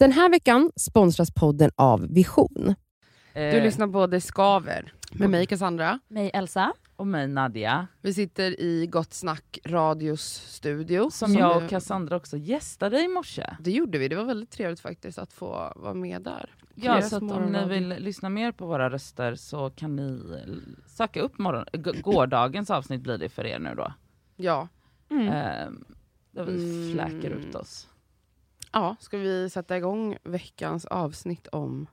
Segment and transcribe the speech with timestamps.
[0.00, 2.74] Den här veckan sponsras podden av Vision.
[3.34, 6.00] Du Eh, lyssnar på Det skaver med mig Cassandra.
[6.08, 6.72] Mig Elsa.
[6.96, 7.86] och mig Nadia.
[8.02, 11.10] Vi sitter i Gott Snack radios studio.
[11.10, 13.46] Som jag du- och Cassandra också gästade i morse.
[13.60, 16.54] Det gjorde vi, det var väldigt trevligt faktiskt att få vara med där.
[16.74, 20.20] Ja, Deras så att om ni vill lyssna mer på våra röster så kan ni
[20.86, 21.64] söka upp morgon,
[22.02, 23.92] gårdagens avsnitt blir det för er nu då.
[24.36, 24.68] Ja.
[25.10, 25.28] Mm.
[25.28, 25.70] Eh,
[26.30, 26.92] där vi Mm.
[26.92, 27.88] fläker ut oss.
[28.72, 31.86] Ja, ska vi sätta igång veckans avsnitt om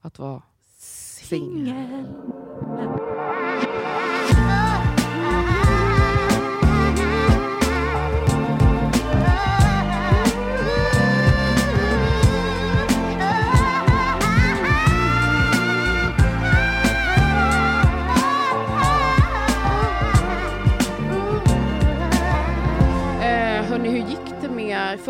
[0.00, 0.42] att vara
[0.78, 2.06] singel?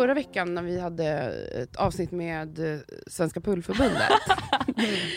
[0.01, 1.05] Förra veckan när vi hade
[1.63, 4.01] ett avsnitt med eh, Svenska Pullförbundet?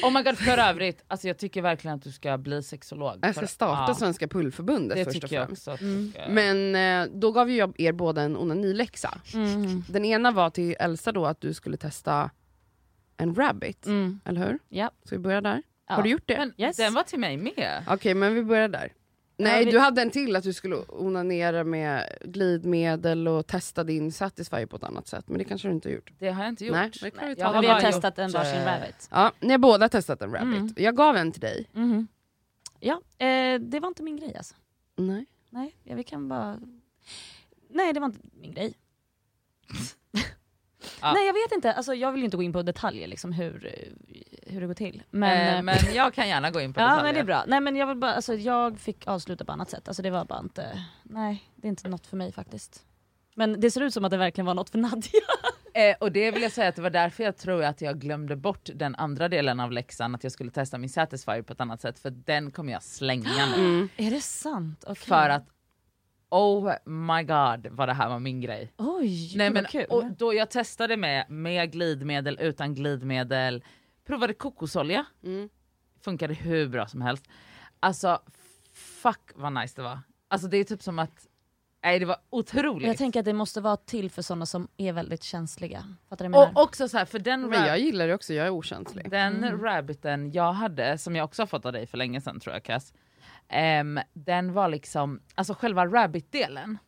[0.03, 3.19] Oh my god, för övrigt, alltså jag tycker verkligen att du ska bli sexolog.
[3.23, 5.69] Jag ska starta ja, Svenska Pullförbundet Det först och främst.
[5.69, 6.13] Mm.
[6.29, 9.19] Men eh, då gav jag er båda en onaniläxa.
[9.35, 9.85] Mm.
[9.89, 12.31] Den ena var till Elsa då att du skulle testa
[13.17, 14.21] en rabbit, Mm.
[14.25, 14.59] eller hur?
[14.69, 14.91] Ja.
[15.05, 15.63] Ska vi börja där?
[15.89, 15.95] Ja.
[15.95, 16.39] Har du gjort det?
[16.39, 16.77] Men Yes.
[16.77, 17.85] den var till mig med.
[17.89, 18.93] Okej, men vi börjar där.
[19.37, 24.67] Nej, du hade en till att du skulle onanera med glidmedel och testa din Satisfyer
[24.67, 26.13] på ett annat sätt, men det kanske du inte har gjort.
[26.19, 26.75] Det har jag inte gjort.
[26.75, 27.43] Nej, det kan vi ta.
[27.43, 29.09] Jag Men vi har bara testat en varsin eh, rabbit.
[29.11, 30.55] Ja, ni har båda testat en rabbit.
[30.55, 30.75] Mm.
[30.77, 31.69] Jag gav en till dig.
[31.73, 32.09] Mhm.
[32.81, 34.55] Ja, eh, det var inte min grej alltså.
[34.97, 35.27] Nej.
[35.51, 36.61] Nej, ja, vi kan bara...
[37.71, 38.75] Nej, det var inte min grej.
[41.01, 41.13] Ja.
[41.15, 43.93] Nej jag vet inte, alltså, jag vill inte gå in på detaljer liksom, hur, eh,
[44.47, 45.03] hur det går till.
[45.11, 47.05] Men, Men, eh, men jag kan gärna gå in på ja detaljer.
[47.05, 47.45] men det är bra.
[47.47, 49.89] Nej men jag vill bara, alltså, jag fick avsluta på annat sätt.
[49.89, 52.85] Alltså, det var bara inte, nej det är inte något för mig faktiskt.
[53.35, 55.11] Men det ser ut som att det verkligen var något för Nadja.
[55.75, 58.37] Eh, och det vill jag säga att det var därför jag tror att jag glömde
[58.37, 61.81] bort den andra delen av läxan, att jag skulle testa min Satisfyer på ett annat
[61.81, 63.63] sätt, för den kommer jag slänga nu.
[63.63, 63.89] Mm.
[63.97, 64.85] Är det sant?
[64.87, 64.97] Okej.
[64.97, 65.45] För att,
[66.31, 68.73] oh my god vad det här var min grej.
[68.79, 69.85] Oj, Nej, men, kul.
[69.91, 73.65] och då jag testade med, med glidmedel, utan glidmedel,
[74.05, 75.49] provade kokosolja, Mm.
[76.01, 77.29] funkade hur bra som helst.
[77.81, 78.23] Alltså
[78.73, 79.99] fuck vad nice det var.
[80.29, 81.27] Alltså det är typ som att,
[81.85, 82.87] nej det var otroligt.
[82.89, 85.97] jag tänker att det måste vara till för sådana som är väldigt känsliga.
[86.09, 86.61] Fattar du vad jag menar?
[86.61, 89.11] och också så här, för den Men jag gillar det också, jag är okänslig.
[89.11, 89.61] Den Mm.
[89.63, 92.63] rabbiten jag hade, som jag också har fått av dig för länge sedan tror jag
[92.63, 92.95] Cass,
[93.49, 96.79] ehm, den var liksom, alltså själva rabbit-delen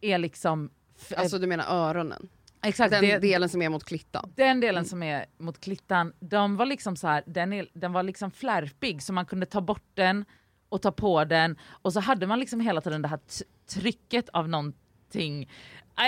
[0.00, 0.70] är liksom,
[1.16, 2.28] Alltså du menar öronen?
[2.62, 4.32] Exakt, Den det, delen som är mot klittan?
[4.36, 8.02] den delen som är mot klittan, de var liksom så här, den, är, den var
[8.02, 10.24] liksom flärpig så man kunde ta bort den
[10.68, 13.20] och ta på den och så hade man liksom hela tiden det här
[13.66, 15.48] trycket av någonting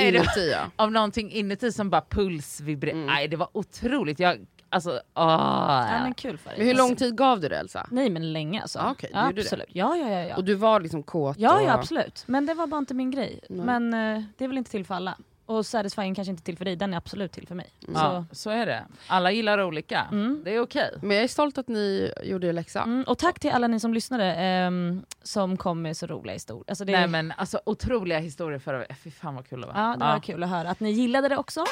[0.00, 0.70] Inuti ja.
[0.76, 2.94] av någonting inuti som bara pulsvibrerar.
[2.94, 3.06] Mm.
[3.06, 4.18] Nej det var otroligt.
[4.20, 6.58] Jag, alltså, åh, Ja, men kul för dig.
[6.58, 7.86] Men hur lång tid gav du det Elsa?
[7.90, 8.78] Nej men länge alltså.
[8.78, 9.66] Ah, du ja, absolut.
[9.68, 10.36] Ja, ja, ja, ja.
[10.36, 11.38] Och du var liksom kåt?
[11.38, 11.62] Ja, och...
[11.62, 12.24] ja absolut.
[12.26, 13.40] Men det var bara inte min grej.
[13.48, 13.66] Nej.
[13.66, 15.16] Men eh, det är väl inte till för alla.
[15.50, 17.70] Och Satisfying kanske inte är till för dig, den är absolut till för mig.
[17.94, 18.86] Ja, så är det.
[19.06, 20.06] Alla gillar olika.
[20.12, 20.40] Mm.
[20.44, 20.90] Det är okej.
[21.02, 22.82] Men jag är stolt att ni gjorde er läxa.
[22.82, 26.64] Mm, och tack till alla ni som lyssnade ehm, som kom med så roliga historier.
[26.68, 28.96] Alltså det, Nej men alltså otroliga historier förra veckan.
[29.04, 29.74] Fy fan vad kul det var.
[29.74, 31.64] ja, det var kul att höra att ni gillade det också.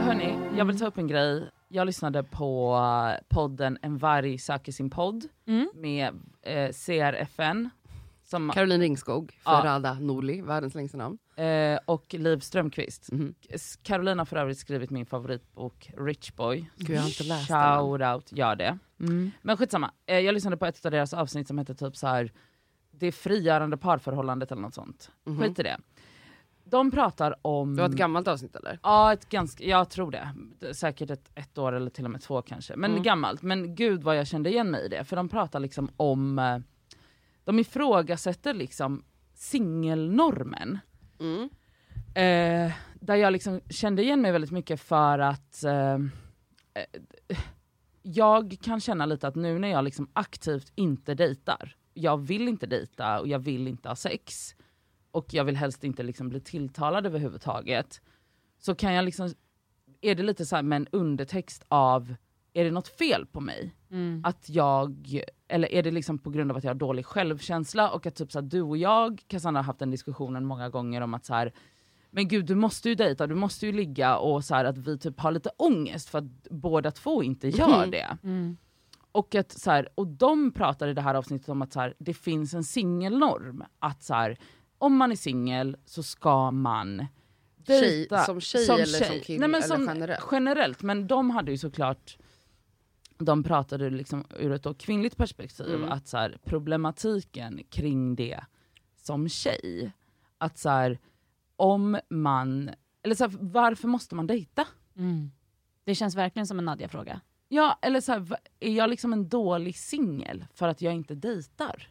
[0.00, 1.50] Hörni, jag vill ta upp en grej.
[1.68, 2.78] Jag lyssnade på
[3.28, 5.68] podden En varg söker sin podd Mm.
[5.74, 6.08] med
[6.42, 7.70] eh, CRFN
[8.32, 9.60] som, Caroline Ringskog, Ja.
[9.62, 11.18] Ferrada Norli, världens längsta namn.
[11.36, 13.12] eh, och Liv Strömquist.
[13.12, 13.34] Mhm.
[13.82, 16.66] Caroline har för övrigt skrivit min favoritbok Rich Boy.
[16.76, 17.78] Gud, jag har inte läst den.
[17.78, 18.78] Shout out, gör det.
[19.42, 22.32] Men skitsamma, eh, jag lyssnade på ett av deras avsnitt som hette typ så här
[22.90, 25.10] det frigörande parförhållandet eller något sånt.
[25.24, 25.38] Mhm.
[25.40, 25.78] Skit i det.
[26.64, 27.76] De pratar om...
[27.76, 28.78] Det var ett gammalt avsnitt eller?
[28.82, 30.74] Ja, ett ganska, jag tror det.
[30.74, 32.76] Säkert ett, ett år eller till och med två kanske.
[32.76, 33.02] Men Mm.
[33.02, 33.42] gammalt.
[33.42, 35.04] Men gud vad jag kände igen mig i det.
[35.04, 36.58] För de pratar liksom om, eh,
[37.44, 39.04] de ifrågasätter liksom
[39.34, 40.78] singelnormen.
[41.20, 41.48] Mm.
[42.14, 45.94] Eh, där jag liksom kände igen mig väldigt mycket för att eh,
[46.74, 47.00] eh,
[48.02, 52.66] jag kan känna lite att nu när jag liksom aktivt inte dejtar, jag vill inte
[52.66, 54.54] dejta och jag vill inte ha sex
[55.10, 58.00] och jag vill helst inte liksom bli tilltalad överhuvudtaget.
[58.58, 59.34] Så kan jag liksom,
[60.00, 62.14] är det lite så med en undertext av,
[62.52, 63.74] är det något fel på mig?
[64.24, 65.20] Att jag,
[65.52, 68.32] eller är det liksom på grund av att jag har dålig självkänsla och att typ
[68.32, 71.34] så här, du och jag, Cassandra har haft den diskussionen många gånger om att så
[71.34, 71.52] här,
[72.10, 74.98] men gud du måste ju dejta, du måste ju ligga och så här, att vi
[74.98, 77.90] typ har lite ångest för att båda två inte gör Mm.
[77.90, 78.18] det.
[78.24, 78.56] Mm.
[79.12, 81.94] Och, att, så här, och de pratar i det här avsnittet om att så här,
[81.98, 83.64] det finns en singelnorm.
[83.78, 84.38] Att så här,
[84.78, 87.06] om man är singel så ska man
[87.66, 90.24] Tjej- dejta som tjej eller som kille, Nej, men som, generellt?
[90.32, 90.82] generellt?
[90.82, 92.18] Men de hade ju såklart,
[93.24, 95.92] de pratade liksom ur ett då kvinnligt perspektiv, Mm.
[95.92, 98.40] att så här, problematiken kring det
[98.96, 99.92] som tjej,
[100.38, 100.98] att så här,
[101.56, 102.70] om man,
[103.02, 104.66] eller så här, varför måste man dejta?
[104.96, 105.30] Mm.
[105.84, 107.20] Det känns verkligen som en Nadja-fråga.
[107.48, 111.88] Ja, eller så här, är jag liksom en dålig singel för att jag inte dejtar?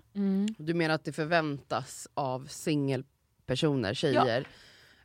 [0.57, 4.47] Du menar att det förväntas av singelpersoner, tjejer,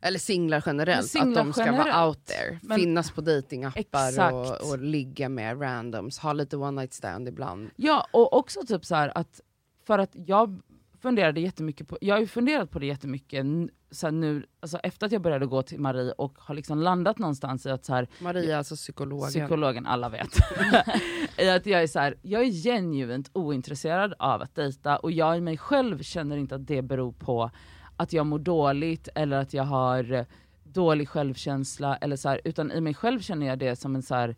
[0.01, 2.07] eller singlar generellt, singlar att de ska vara generellt.
[2.07, 6.93] out there, Men- finnas på datingappar och, och ligga med randoms, ha lite one night
[6.93, 7.69] stand ibland.
[7.75, 9.41] Ja, och också typ så här att,
[9.87, 10.61] för att jag
[11.01, 13.45] funderade jättemycket på, jag har ju funderat på det jättemycket
[13.91, 17.65] så nu, alltså efter att jag började gå till Marie och har liksom landat någonstans
[17.65, 19.29] i att så här, Maria är alltså psykologen.
[19.29, 20.29] psykologen, alla vet.
[21.37, 25.37] I att jag är så här, jag är genuint ointresserad av att dejta och jag
[25.37, 27.51] i mig själv känner inte att det beror på
[27.97, 30.25] att jag mår dåligt eller att jag har
[30.63, 34.15] dålig självkänsla eller så här, utan i mig själv känner jag det som en så
[34.15, 34.35] här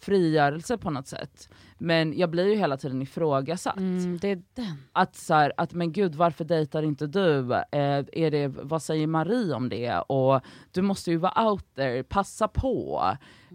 [0.00, 1.48] frigörelse på något sätt.
[1.78, 3.76] Men jag blir ju hela tiden ifrågasatt.
[3.76, 4.76] Mm, det är den.
[4.92, 7.54] Att så här, att men gud varför dejtar inte du?
[7.54, 9.98] Eh, är det, vad säger Marie om det?
[9.98, 10.40] Och
[10.70, 13.02] du måste ju vara out there, passa på.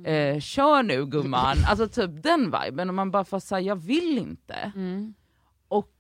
[0.06, 1.57] Eh, kör nu gumman.
[1.68, 2.90] alltså typ den viben.
[2.90, 4.72] Och man bara får säga jag vill inte.
[4.75, 5.13] Mm.
[5.68, 5.94] Och,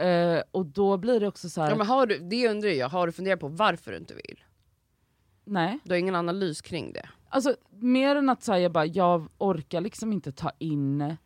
[0.00, 2.88] eh, och då blir det också så här, Ja, men har du, det undrar jag,
[2.88, 4.40] har du funderat på varför du inte vill?
[5.44, 5.78] nej.
[5.84, 7.08] Du har ingen analys kring det?
[7.28, 11.16] Alltså mer än att säga bara jag orkar liksom inte ta in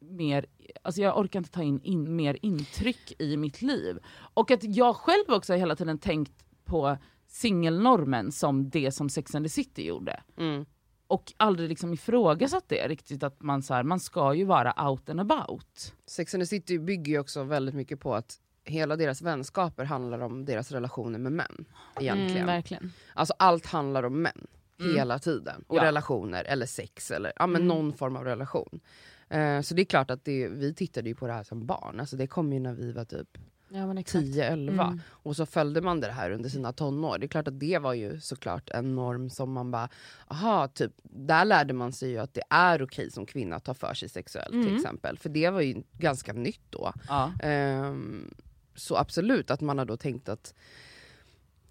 [0.00, 0.46] mer,
[0.82, 3.98] alltså jag orkar inte ta in, in mer intryck i mitt liv.
[4.34, 9.44] Och att jag själv också hela tiden tänkt på singelnormen som det som Sex and
[9.44, 10.22] the City gjorde.
[10.36, 10.66] Mm.
[11.08, 15.08] Och aldrig liksom ifrågasatt det riktigt att man, så här, man ska ju vara out
[15.08, 15.94] and about.
[16.06, 20.18] Sex and the City bygger ju också väldigt mycket på att hela deras vänskaper handlar
[20.20, 21.64] om deras relationer med män.
[22.00, 22.36] Egentligen.
[22.36, 22.92] Mm, verkligen.
[23.14, 24.46] Alltså allt handlar om män.
[24.80, 24.96] Mm.
[24.96, 25.64] Hela tiden.
[25.66, 25.84] Och Ja.
[25.84, 27.68] relationer, eller sex, eller ja, men Mm.
[27.68, 28.80] någon form av relation.
[29.28, 32.00] Eh, så det är klart att det, vi tittade ju på det här som barn.
[32.00, 33.38] Alltså det kom ju när vi var typ
[33.70, 34.24] Ja, men exakt.
[34.24, 34.70] 10-11.
[34.70, 35.00] Mm.
[35.08, 37.18] Och så följde man det här under sina tonår.
[37.18, 39.88] Det är klart att det var ju såklart en norm som man bara,
[40.28, 43.74] aha, typ, där lärde man sig ju att det är okej som kvinna att ta
[43.74, 44.76] för sig sexuellt till Mm.
[44.76, 45.18] exempel.
[45.18, 46.92] För det var ju ganska nytt då.
[47.08, 47.32] Ja.
[47.42, 48.34] Ehm,
[48.74, 50.54] så absolut att man har då tänkt att,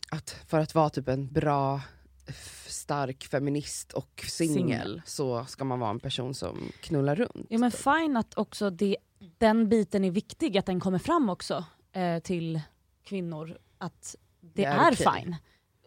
[0.10, 1.82] att för att vara typ en bra,
[2.68, 5.02] stark feminist och singel Singel.
[5.06, 7.48] så ska man vara en person som knullar runt.
[7.50, 8.98] Ja men fine att också det,
[9.38, 12.62] den biten är viktig, att den kommer fram också eh, till
[13.04, 13.58] kvinnor.
[13.78, 15.08] Att det, Det är är, okej.
[15.22, 15.36] fine.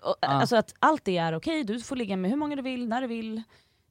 [0.03, 0.29] Och, Ja.
[0.29, 3.01] Alltså att allt det är okej, du får ligga med hur många du vill, när
[3.01, 3.43] du vill,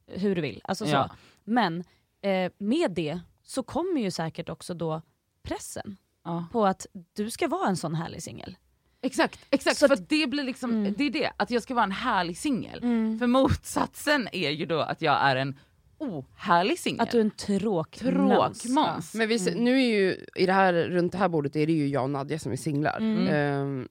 [0.06, 0.60] hur du vill.
[0.64, 0.90] Alltså så.
[0.90, 1.10] Ja.
[1.44, 1.84] Men
[2.22, 5.02] eh, med det så kommer ju säkert också då
[5.42, 6.46] pressen Ja.
[6.52, 8.56] på att du ska vara en sån härlig singel.
[9.02, 9.76] Exakt, exakt.
[9.76, 10.94] Så för det blir liksom, Mm.
[10.98, 12.80] det är det, att jag ska vara en härlig singel.
[13.18, 15.58] För motsatsen är ju då att jag är en
[16.00, 17.00] ohärlig singel.
[17.00, 18.62] Att du är en tråkmåns.
[18.62, 19.14] Tråkmåns.
[19.14, 21.72] Men vi, ser- nu är ju, i det här, runt det här bordet är det
[21.72, 22.96] ju jag och Nadja som är singlar.
[23.00, 23.28] Mm.
[23.28, 23.88] Ehm,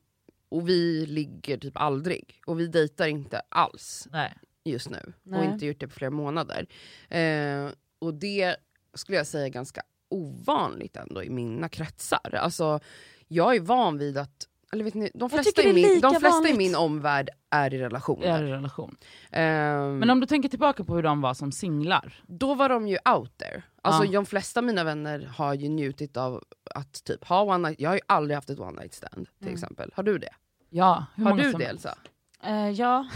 [0.50, 2.42] och vi ligger typ aldrig.
[2.46, 4.34] Och vi dejtar inte alls Nej.
[4.64, 5.14] just nu.
[5.24, 5.40] Nej.
[5.40, 6.68] Och inte gjort det på flera månader.
[7.10, 7.70] Ehm,
[8.00, 8.56] och det
[8.94, 12.36] skulle jag säga är ganska ovanligt ändå i mina kretsar.
[12.36, 12.80] Alltså,
[13.28, 16.58] jag är van vid att eller vet ni, de flesta, i min, de flesta i
[16.58, 18.44] min omvärld är i Jag är relationer.
[18.44, 18.98] i relation.
[19.32, 22.24] Ehm, Men om du tänker tillbaka på hur de var som singlar.
[22.28, 23.64] då var de ju out there.
[23.82, 24.12] Alltså Ja.
[24.12, 26.44] de flesta av mina vänner har ju njutit av
[26.76, 29.48] att typ ha one night, jag har ju aldrig haft ett one night stand till
[29.48, 29.54] Mm.
[29.54, 29.92] exempel.
[29.96, 30.34] Har du det?
[30.70, 31.98] Ja, hur har du det Elsa?
[32.44, 33.08] Eh, ja,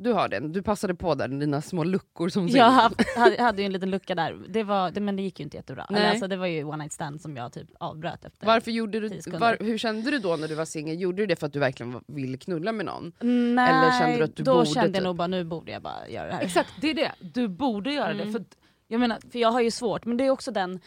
[0.00, 2.70] Du har den, du passade på där, dina små luckor som jag
[3.16, 5.56] hade, hade, ju en liten lucka där, det var, det, men det gick ju inte
[5.56, 5.86] jättebra.
[5.90, 6.06] Nej.
[6.10, 8.46] Alltså, det var ju one night stand som jag typ avbröt efter.
[8.46, 11.00] Varför gjorde du, var, hur kände du då när du var singel?
[11.00, 13.12] Gjorde du det för att du verkligen ville knulla med någon?
[13.54, 15.02] Nej, Eller kände du att du då borde, kände jag typ?
[15.02, 16.42] nog bara nu borde jag bara göra det här.
[16.42, 17.12] Exakt, det är det.
[17.20, 18.26] Du borde göra Mm.
[18.26, 18.32] det.
[18.32, 18.56] För att,
[18.88, 20.80] jag menar, För jag har ju svårt, men det är också den,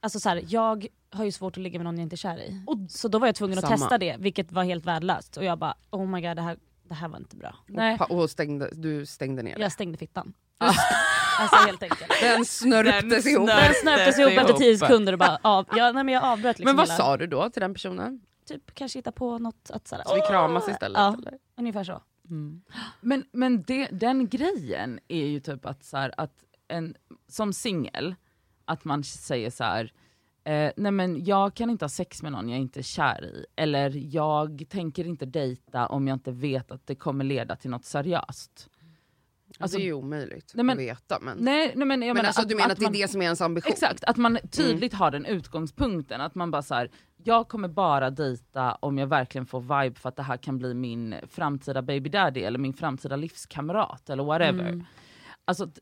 [0.00, 2.38] alltså så här, jag har ju svårt att ligga med någon jag inte är kär
[2.38, 2.62] i.
[2.66, 3.76] Och- så då var jag tvungen att Samma.
[3.76, 5.36] testa det, vilket var helt värdelöst.
[5.36, 6.56] Och jag bara oh my god det här,
[6.88, 7.54] det här var inte bra.
[7.66, 7.98] nej.
[7.98, 9.62] Pa- Och stängde, du stängde ner det?
[9.62, 10.34] Jag stängde fittan.
[11.38, 12.12] alltså helt enkelt.
[12.20, 13.46] Den snörptes Den ihop.
[13.48, 14.78] Den snöptes ihop efter 10 ihop.
[14.78, 17.26] sekunder och bara av, ja, nej, men jag avbröt liksom Men vad hela- sa du
[17.26, 18.20] då till den personen?
[18.46, 20.98] Typ kanske hitta på något att såhär, Så vi kramas istället?
[20.98, 21.14] Ja.
[21.18, 21.38] Eller?
[21.56, 22.02] ungefär så.
[23.00, 26.32] Men, men det, den grejen är ju typ att, så här, att
[26.68, 26.94] en,
[27.28, 28.14] som singel,
[28.64, 29.92] att man säger så här.
[30.46, 33.46] Eh, nej men jag kan inte ha sex med någon jag inte är kär i.
[33.56, 37.84] Eller jag tänker inte dejta om jag inte vet att det kommer leda till något
[37.84, 38.68] seriöst.
[39.58, 41.18] Alltså- det är ju omöjligt Nej, men- att veta.
[41.20, 42.92] Men, Nej, nej men jag men menar alltså, att, du menar att, det är man,
[42.92, 43.72] det som är ens ambition?
[43.72, 46.20] Exakt, att man tydligt har den utgångspunkten.
[46.20, 46.90] Att man bara så här,
[47.24, 50.74] jag kommer bara dejta om jag verkligen får vibe för att det här kan bli
[50.74, 54.68] min framtida baby daddy eller min framtida livskamrat eller whatever.
[54.68, 54.84] Mm.
[55.44, 55.78] Alltså, att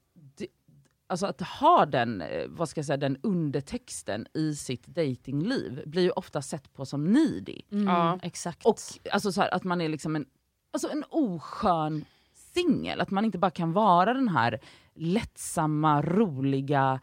[1.15, 6.03] alltså att ha den, eh, vad ska jag säga, den undertexten i sitt datingliv blir
[6.03, 7.61] ju ofta sett på som needy.
[7.73, 8.19] Mm, Ja.
[8.23, 8.67] Exakt.
[8.67, 8.77] Och
[9.13, 10.27] alltså så här, att man är liksom en,
[10.73, 12.05] alltså en oskön
[12.35, 13.01] singel.
[13.01, 14.61] Att man inte bara kan vara den här
[14.95, 17.01] lättsamma, roliga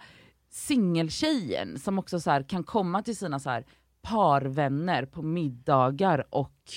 [0.50, 3.66] singeltjejen som också så här, kan komma till sina så här,
[4.02, 6.72] parvänner på middagar och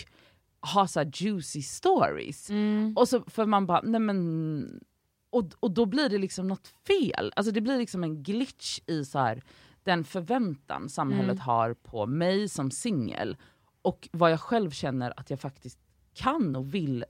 [0.72, 2.50] ha så här juicy stories.
[2.50, 2.92] Mm.
[2.96, 4.80] Och så för man bara, nej men...
[5.34, 7.32] Och, och då blir det liksom något fel.
[7.36, 9.42] Alltså det blir liksom en glitch i så här,
[9.82, 11.38] den förväntan samhället Mm.
[11.38, 13.36] har på mig som singel.
[13.82, 15.78] Och vad jag själv känner att jag faktiskt
[16.14, 17.04] kan och vill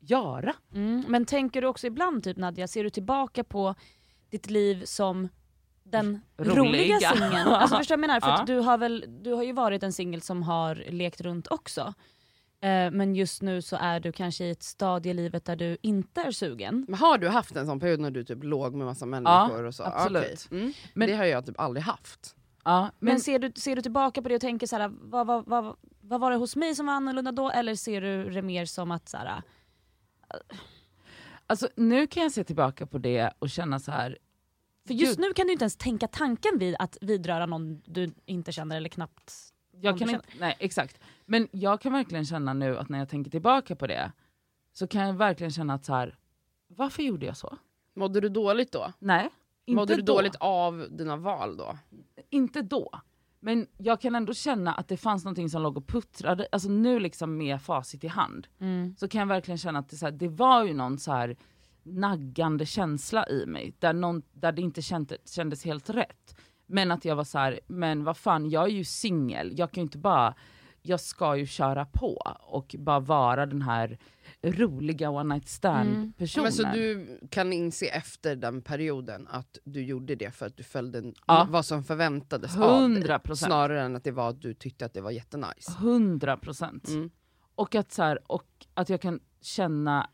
[0.00, 0.54] göra.
[0.74, 1.04] Mm.
[1.08, 3.74] Men tänker du också ibland, typ Nadja, ser du tillbaka på
[4.30, 5.28] ditt liv som
[5.82, 6.54] den Roliga.
[6.62, 7.34] roliga singeln?
[7.48, 8.20] Alltså förstår jag menar?
[8.20, 8.44] För Ja.
[8.46, 11.94] du, har väl, du har ju varit en singel som har lekt runt också.
[12.64, 15.76] Eh, men just nu så är du kanske i ett stadie i livet där du
[15.82, 16.84] inte är sugen.
[16.88, 19.64] Men har du haft en sån period när du typ låg med massa människor?
[19.64, 19.82] och så?
[19.82, 20.46] absolut.
[20.46, 20.60] Okej.
[20.60, 20.72] Mm.
[20.94, 22.36] Men- det har jag typ aldrig haft.
[22.64, 25.26] Ja, Men, men, ser, du, ser du tillbaka på det och tänker så här, vad,
[25.26, 27.50] vad, vad, vad var det hos mig som var annorlunda då?
[27.50, 29.42] Eller ser du det mer som att så här,
[31.46, 34.18] alltså, nu kan jag se tillbaka på det och känna så här.
[34.86, 35.26] för just Gud.
[35.26, 38.88] nu kan du inte ens tänka tanken vid att vidröra någon du inte känner eller
[38.88, 41.00] knappt Jag kan inte, nej exakt.
[41.26, 44.12] Men jag kan verkligen känna nu att när jag tänker tillbaka på det
[44.72, 46.16] så kan jag verkligen känna att så här,
[46.66, 47.58] varför gjorde jag så?
[47.94, 48.92] Mådde du dåligt då?
[48.98, 49.28] Nej,
[49.66, 50.14] inte Mådde du då.
[50.14, 51.78] dåligt av dina val då?
[52.30, 52.90] Inte då.
[53.40, 57.00] Men jag kan ändå känna att det fanns någonting som låg och puttrade, alltså nu
[57.00, 58.94] liksom med facit i hand, Mm.
[58.98, 61.36] så kan jag verkligen känna att det, så här, det var ju någon så här
[61.82, 66.36] naggande känsla i mig, där, någon, där det inte kände, kändes helt rätt.
[66.66, 69.80] Men att jag var så här, men vad fan, jag är ju singel, jag kan
[69.80, 70.34] ju inte bara,
[70.82, 73.98] jag ska ju köra på och bara vara den här
[74.42, 76.12] roliga one night stand Mm.
[76.12, 76.44] Personen.
[76.44, 80.62] Men så du kan inse efter den perioden att du gjorde det för att du
[80.62, 81.46] följde Ja.
[81.50, 82.70] vad som förväntades av dig?
[82.80, 83.46] 100 procent.
[83.48, 85.72] Snarare än att det var att du tyckte att det var jättenice.
[85.78, 86.88] 100 procent.
[86.88, 87.10] Mm.
[87.54, 90.10] Och att, så här, och att jag kan känna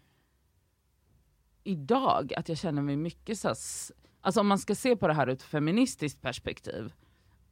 [1.65, 5.09] idag att jag känner mig mycket så här, s- alltså om man ska se på
[5.09, 6.93] det här ur ett feministiskt perspektiv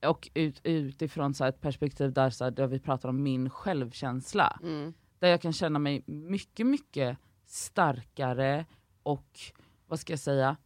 [0.07, 4.59] och ut, utifrån så ett perspektiv där, så här, där vi pratar om min självkänsla.
[4.63, 4.95] Mm.
[5.19, 8.67] Där jag kan känna mig mycket, mycket starkare
[9.03, 9.39] och
[9.87, 10.57] vad ska jag säga,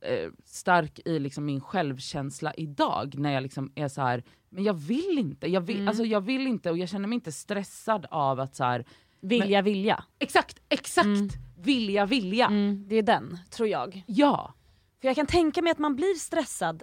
[0.00, 4.74] eh, stark i liksom min självkänsla idag när jag liksom är så här, men jag
[4.74, 5.88] vill inte, jag vill, Mm.
[5.88, 8.84] alltså jag vill inte och jag känner mig inte stressad av att så här,
[9.20, 10.04] Vilja, vilja.
[10.18, 11.28] exakt, exakt, Mm.
[11.58, 12.46] vilja, vilja.
[12.46, 14.04] Mm, det är den, tror jag.
[14.06, 14.54] Ja.
[15.02, 16.82] För jag kan tänka mig att man blir stressad,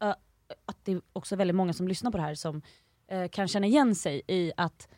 [0.00, 0.14] ö,
[0.66, 2.62] att det är också väldigt många som lyssnar på det här som
[3.08, 4.88] eh, kan känna igen sig i att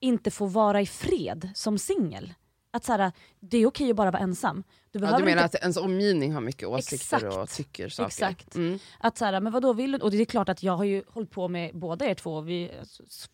[0.00, 2.34] inte få vara i fred som singel.
[2.70, 4.64] Att så här, det är okej att bara vara ensam.
[4.90, 7.36] Du Ja, du menar inte, att ens omgivning har mycket åsikter Exakt.
[7.36, 8.06] och tycker saker?
[8.06, 8.54] Exakt.
[8.54, 8.78] Mm.
[8.98, 9.98] att så här, men vadå vill du?
[9.98, 12.70] Och det är klart att jag har ju hållit på med båda er två, vi,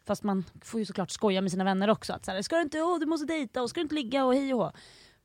[0.07, 2.13] fast man får ju såklart skoja med sina vänner också.
[2.13, 4.25] Att så här, ska du inte, åh, du måste dejta och ska du inte ligga
[4.25, 4.73] och hej och hå.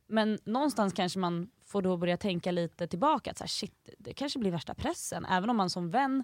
[0.08, 4.14] Men någonstans kanske man får då börja tänka lite tillbaka, att så här, shit, det
[4.14, 5.26] kanske blir värsta pressen.
[5.26, 6.24] Även om man som vän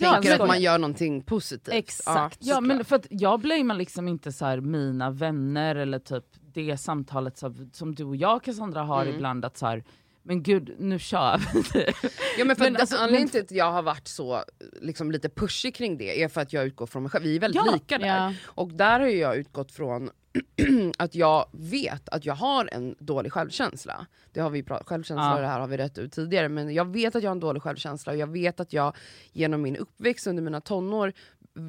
[0.00, 1.74] Ja, Tänker men- att man gör någonting positivt.
[1.74, 2.38] Exakt.
[2.40, 2.86] Ja men såklart.
[2.86, 7.94] för att jag blamear liksom inte så mina vänner eller typ det samtalet som, som
[7.94, 9.14] du och jag Cassandra har Mm.
[9.14, 9.84] ibland att så här,
[10.22, 11.40] men gud nu kör
[11.74, 11.92] vi.
[12.38, 14.44] Ja, men för Men att alltså, anledningen men- till att jag har varit så
[14.80, 17.24] liksom, lite pushig kring det är för att jag utgår från mig själv.
[17.24, 18.06] Vi är väldigt Ja, lika där.
[18.06, 18.32] Ja.
[18.44, 20.10] Och där har jag utgått från
[20.98, 24.06] att jag vet att jag har en dålig självkänsla.
[24.32, 25.40] Det har vi pratat självkänsla Ja.
[25.40, 26.48] det här har vi rätt ut tidigare.
[26.48, 28.96] Men jag vet att jag har en dålig självkänsla och jag vet att jag
[29.32, 31.12] genom min uppväxt under mina tonår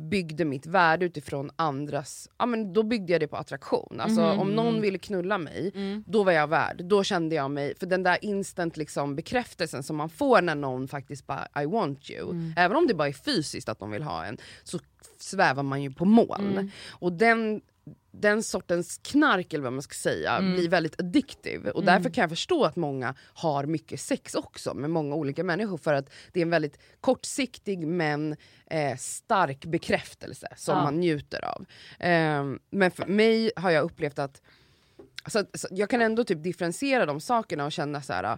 [0.09, 3.99] byggde mitt värde utifrån andras, ja men då byggde jag det på attraktion.
[3.99, 4.39] Alltså Mhm.
[4.39, 6.03] om någon ville knulla mig, Mm.
[6.07, 6.81] då var jag värd.
[6.85, 10.87] Då kände jag mig, för den där instant liksom bekräftelsen som man får när någon
[10.87, 12.53] faktiskt bara I want you, Mm.
[12.57, 14.79] även om det bara är fysiskt att de vill ha en, så
[15.19, 16.51] svävar man ju på moln.
[16.51, 16.71] Mm.
[16.91, 17.61] Och den,
[18.11, 20.53] den sortens knark eller vad man ska säga Mm.
[20.53, 21.71] blir väldigt addictive.
[21.71, 21.93] Och Mm.
[21.95, 25.93] därför kan jag förstå att många har mycket sex också med många olika människor för
[25.93, 28.35] att det är en väldigt kortsiktig men
[28.65, 30.83] eh, stark bekräftelse som Ja.
[30.83, 31.65] man njuter av.
[31.99, 34.41] Ehm, men för mig har jag upplevt att
[35.27, 38.37] så, så, jag kan ändå typ differentiera de sakerna och känna så här.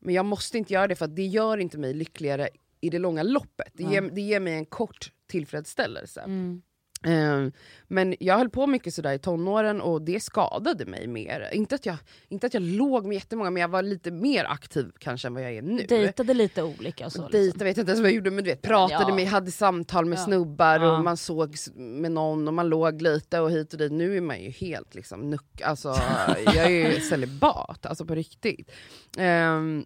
[0.00, 2.48] men jag måste inte göra det för att det gör inte mig lyckligare
[2.80, 3.72] i det långa loppet.
[3.74, 6.20] Det, ger, det ger mig en kort tillfredsställelse.
[6.20, 6.62] Mm.
[7.04, 7.46] Eh,
[7.88, 11.48] men jag höll på mycket sådär i tonåren och det skadade mig mer.
[11.52, 11.96] Inte att, jag,
[12.28, 15.42] inte att jag låg med jättemånga men jag var lite mer aktiv kanske än vad
[15.42, 15.82] jag är nu.
[15.88, 17.18] Dejtade lite olika och så.
[17.22, 17.40] liksom.
[17.40, 19.14] Dejta vet jag inte ens vad jag gjorde men du vet pratade Ja.
[19.14, 20.24] med, hade samtal med Ja.
[20.24, 20.96] snubbar Ja.
[20.96, 23.92] och man sågs med någon och man låg lite och hit och dit.
[23.92, 25.88] Nu är man ju helt liksom nuck, alltså
[26.44, 28.70] jag är ju celibat, alltså på riktigt.
[29.18, 29.84] Ehm,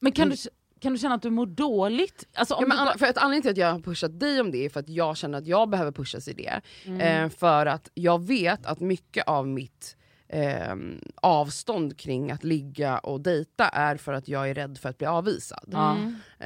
[0.00, 0.36] Men kan du,
[0.80, 2.28] kan du känna att du mår dåligt?
[2.34, 4.40] Alltså, om Ja, men du bara- för att anledningen till att jag har pushat dig
[4.40, 6.60] om det är för att jag känner att jag behöver pushas i det.
[6.84, 7.00] Mm.
[7.24, 9.96] Eh, för att jag vet att mycket av mitt
[10.28, 10.74] eh,
[11.14, 15.06] avstånd kring att ligga och dejta är för att jag är rädd för att bli
[15.06, 15.64] avvisad.
[15.72, 15.96] Ja.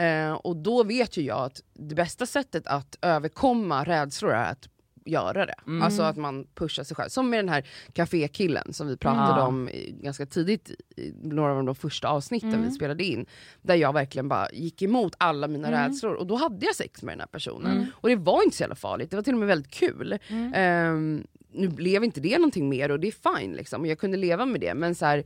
[0.00, 4.68] Eh, och då vet ju jag att det bästa sättet att överkomma rädslor är att
[5.04, 5.54] göra det.
[5.66, 5.82] Mm.
[5.82, 7.08] Alltså att man pushar sig själv.
[7.08, 9.46] Som med den här kafékillen som vi pratade Ja.
[9.46, 12.64] om i, ganska tidigt i några av de första avsnitten Mm.
[12.64, 13.26] vi spelade in.
[13.62, 15.80] Där jag verkligen bara gick emot alla mina Mm.
[15.80, 17.72] rädslor och då hade jag sex med den här personen.
[17.76, 17.86] Mm.
[17.94, 20.18] Och det var inte så jävla farligt, det var till och med väldigt kul.
[20.28, 20.52] Mm.
[20.54, 24.16] Ehm, nu blev inte det någonting mer och det är fine liksom, och jag kunde
[24.16, 25.24] leva med det men så här,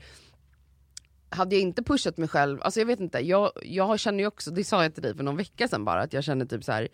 [1.30, 4.50] hade jag inte pushat mig själv, alltså jag vet inte, jag, jag känner ju också,
[4.50, 6.72] det sa jag till dig för någon vecka sedan bara, att jag känner typ så
[6.72, 6.88] här.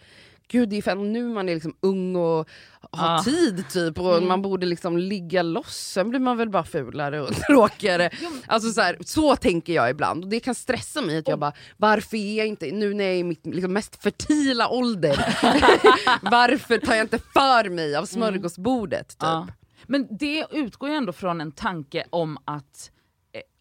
[0.48, 2.48] Gud det är fan nu man är liksom ung och
[2.90, 3.22] har Ah.
[3.22, 4.28] tid typ och Mm.
[4.28, 8.10] man borde liksom ligga loss, sen blir man väl bara fulare och tråkigare.
[8.46, 11.52] Alltså så, här, så tänker jag ibland och det kan stressa mig att jag bara,
[11.76, 15.16] varför är jag inte, nu när jag är i mitt liksom, mest fertila ålder,
[16.22, 19.08] varför tar jag inte för mig av smörgåsbordet?
[19.08, 19.16] Typ?
[19.20, 19.46] Ja.
[19.86, 22.90] Men det utgår ju ändå från en tanke om att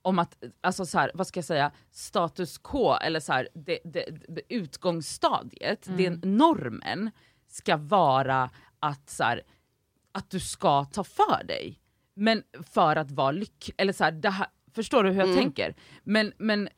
[0.04, 3.80] om att, alltså så här, vad ska jag säga, status quo eller så här, det,
[3.84, 5.98] det, det, utgångsstadiet, Mm.
[6.22, 7.12] det normen
[7.48, 9.42] ska vara att så här,
[10.12, 11.80] att du ska ta för dig.
[12.14, 12.44] Men
[12.74, 14.46] för att vara lycklig, eller så här,
[14.76, 15.38] förstår du hur jag Mm.
[15.40, 15.76] tänker?
[16.04, 16.70] Men, men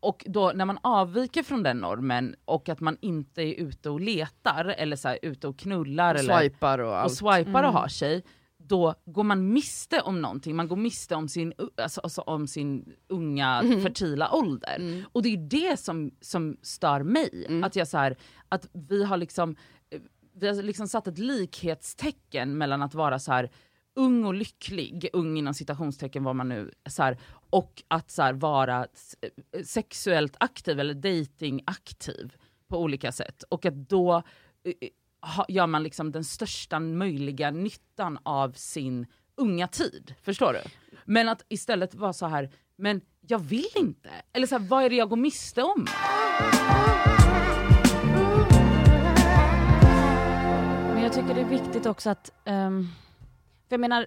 [0.00, 4.00] och då när man avviker från den normen och att man inte är ute och
[4.00, 7.14] letar eller så här, ute och knullar eller Swipar och och allt.
[7.14, 7.74] swipar och Mm.
[7.74, 8.22] har sig,
[8.70, 12.92] då går man miste om någonting, man går miste om sin, alltså, alltså om sin
[13.08, 14.76] unga fertila ålder.
[14.76, 15.04] Mm.
[15.12, 17.64] Och det är det som, som stör mig, Mm.
[17.64, 18.16] att jag så här,
[18.48, 19.56] att vi har liksom
[19.90, 20.00] eh,
[20.34, 23.50] vi har liksom satt ett likhetstecken mellan att vara så här
[23.94, 27.18] ung och lycklig, ung inom citationstecken vad man nu, så här,
[27.50, 28.86] och att så här, vara
[29.22, 32.36] eh, sexuellt aktiv eller datingaktiv
[32.68, 33.42] på olika sätt.
[33.48, 34.16] Och att då
[34.64, 34.72] eh,
[35.22, 39.06] ha, gör man liksom den största möjliga nyttan av sin
[39.36, 40.14] unga tid.
[40.22, 40.60] Förstår du?
[41.04, 44.10] Men att istället vara så här, men jag vill inte.
[44.32, 45.86] Eller så här, vad är det jag går miste om?
[50.94, 52.88] Men jag tycker det är viktigt också att, ehm,
[53.68, 54.06] för jag menar,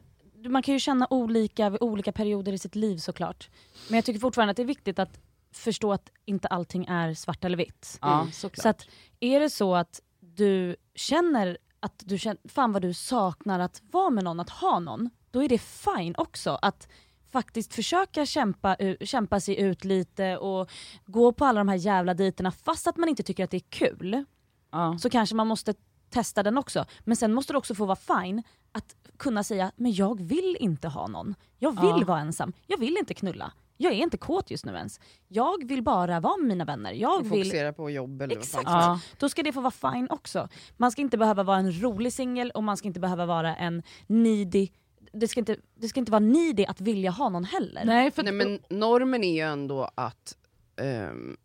[0.50, 3.50] man kan ju känna olika vid olika perioder i sitt liv såklart.
[3.90, 5.20] Men jag tycker fortfarande att det är viktigt att
[5.54, 7.98] förstå att inte allting är svart eller vitt.
[8.02, 8.32] Ja, Mm.
[8.32, 8.88] Så att
[9.20, 10.02] är det så att
[10.36, 14.80] du känner att du känner, fan vad du saknar att vara med någon, att ha
[14.80, 16.88] någon, då är det fine också att
[17.32, 20.72] faktiskt försöka kämpa, kämpa sig ut lite och
[21.06, 23.70] gå på alla de här jävla dejterna fast att man inte tycker att det är
[23.70, 24.26] kul
[24.72, 24.98] ja.
[25.00, 25.74] så kanske man måste
[26.10, 26.86] testa den också.
[27.00, 30.88] Men sen måste det också få vara fine att kunna säga, men jag vill inte
[30.88, 31.36] ha någon.
[31.60, 32.06] Jag vill Ja.
[32.08, 32.54] vara ensam.
[32.68, 33.52] Jag vill inte knulla.
[33.84, 35.00] Jag är inte kåt just nu ens.
[35.28, 36.92] Jag vill bara vara med mina vänner.
[36.92, 37.30] Jag vill...
[37.30, 38.64] Fokusera på jobb eller vad Exakt.
[38.64, 39.00] fan som Ja.
[39.20, 40.50] Då ska det få vara fine också.
[40.78, 43.84] Man ska inte behöva vara en rolig singel och man ska inte behöva vara en
[44.08, 44.70] needy
[45.14, 47.86] det ska, inte, det ska inte vara needy att vilja ha någon heller.
[47.86, 50.38] Nej, för Nej men normen är ju ändå att,
[50.82, 51.38] ehm,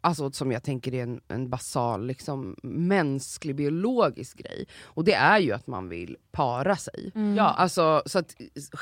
[0.00, 4.66] alltså som jag tänker är en, en basal liksom, mänsklig biologisk grej.
[4.82, 7.12] Och det är ju att man vill para sig.
[7.14, 7.36] Mm.
[7.36, 8.36] ja, Alltså, så att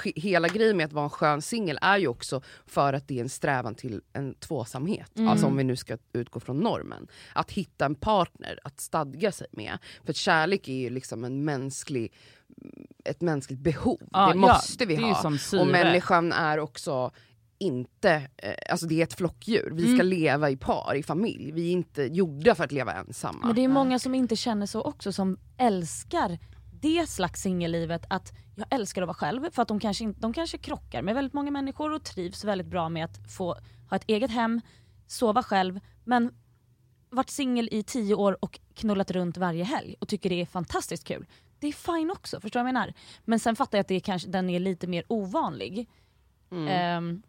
[0.04, 3.18] he- hela grejen med att vara en skön singel är ju också för att det
[3.18, 5.18] är en strävan till en tvåsamhet.
[5.18, 5.28] Mm.
[5.28, 7.08] Alltså om vi nu ska utgå från normen.
[7.32, 9.78] Att hitta en partner att stadga sig med.
[10.04, 12.12] För kärlek är ju liksom en mänsklig,
[13.04, 14.00] ett mänskligt behov.
[14.12, 15.32] ja, det måste vi är ju ha.
[15.60, 17.10] Och människan är också
[17.58, 19.70] inte, eh, alltså det är ett flockdjur.
[19.74, 20.06] Vi ska Mm.
[20.06, 21.52] leva i par, i familj.
[21.52, 23.46] Vi är inte gjorda för att leva ensamma.
[23.46, 26.38] Men det är många som inte känner så också, som älskar
[26.80, 30.58] det slags singellivet att jag älskar att vara själv för att de kanske, de kanske
[30.58, 33.56] krockar med väldigt många människor och trivs väldigt bra med att få
[33.90, 34.60] ha ett eget hem,
[35.06, 36.34] sova själv men
[37.10, 41.04] varit singel i tio år och knullat runt varje helg och tycker det är fantastiskt
[41.04, 41.26] kul.
[41.60, 42.92] Det är fine också, förstår du vad jag menar?
[43.24, 45.88] Men sen fattar jag att det är kanske, den är lite mer ovanlig.
[46.50, 46.68] Mm.
[46.68, 47.22] Ehm,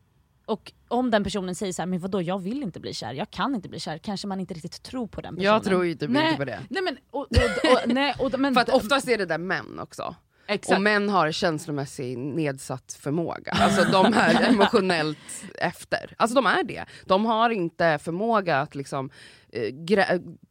[0.50, 3.32] och om den personen säger så här, men vadå jag vill inte bli kär, jag
[3.32, 5.54] kan inte bli kär, kanske man inte riktigt tror på den personen.
[5.54, 6.26] jag tror ju typ Nej.
[6.26, 6.60] inte på det.
[6.70, 7.28] Nej men, och, och,
[7.72, 10.16] och, nej, och, men För att oftast är det där män också.
[10.48, 10.76] exakt.
[10.78, 13.52] Och män har känslomässig nedsatt förmåga.
[13.52, 15.18] Alltså de är emotionellt
[15.60, 16.14] efter.
[16.18, 16.86] Alltså de är det.
[17.06, 19.10] De har inte förmåga att liksom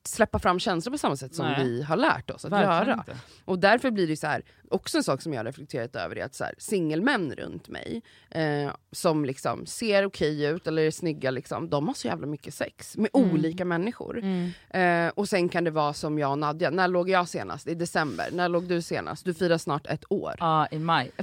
[0.04, 1.64] släppa fram känslor på samma sätt som Nej.
[1.64, 2.92] vi har lärt oss att Verkligen göra.
[3.08, 3.16] inte.
[3.44, 6.24] Och därför blir det så här, också en sak som jag har reflekterat över är
[6.24, 11.30] att så här, singelmän runt mig eh, som liksom ser okej ut eller är snygga,
[11.30, 13.30] liksom, de har så jävla mycket sex med Mm.
[13.30, 14.18] olika människor.
[14.18, 14.50] Mm.
[14.70, 17.66] Eh, och sen kan det vara som jag och Nadja, när låg jag senast?
[17.68, 18.28] I december.
[18.32, 19.24] När låg du senast?
[19.24, 20.34] Du firar snart ett år.
[20.38, 21.10] Ja, i maj.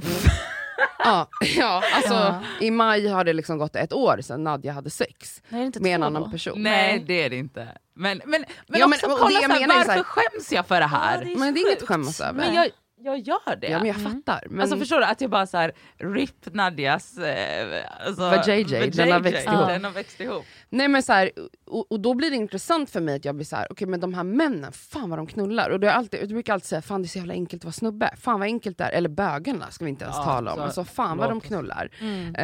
[0.98, 2.42] Ja, ja alltså Ja.
[2.60, 6.02] i maj har det liksom gått ett år sedan Nadja hade sex Nej, med en
[6.02, 6.30] annan då?
[6.30, 6.62] person.
[6.62, 7.68] Nej det är det inte.
[7.94, 10.52] Men, men, men Ja, men- också och kolla det jag så här, varför här- skäms
[10.52, 11.18] jag för det här?
[11.18, 11.88] Ja, det är Men det är inget sjukt.
[11.88, 12.32] skämmas över.
[12.32, 13.66] Men jag, jag gör det.
[13.68, 14.46] Ja men jag fattar.
[14.50, 17.18] Men, Alltså förstår du att jag bara så här RIP Nadjas...
[17.18, 19.68] Eh, alltså, Vajayjay, den har växt ihop.
[19.68, 20.44] Den har växt ihop.
[20.70, 21.30] Nej men så här,
[21.64, 24.00] och, och då blir det intressant för mig att jag blir så här, okej men
[24.00, 25.70] de här männen, fan vad de knullar.
[25.70, 27.72] Och är alltid, jag brukar alltid säga, fan det är så jävla enkelt att vara
[27.72, 28.10] snubbe.
[28.16, 28.90] Fan vad enkelt det är.
[28.92, 30.56] Eller bögarna ska vi inte ens Ja, tala om.
[30.56, 31.90] så- Alltså fan vad de knullar.
[32.00, 32.34] Mm.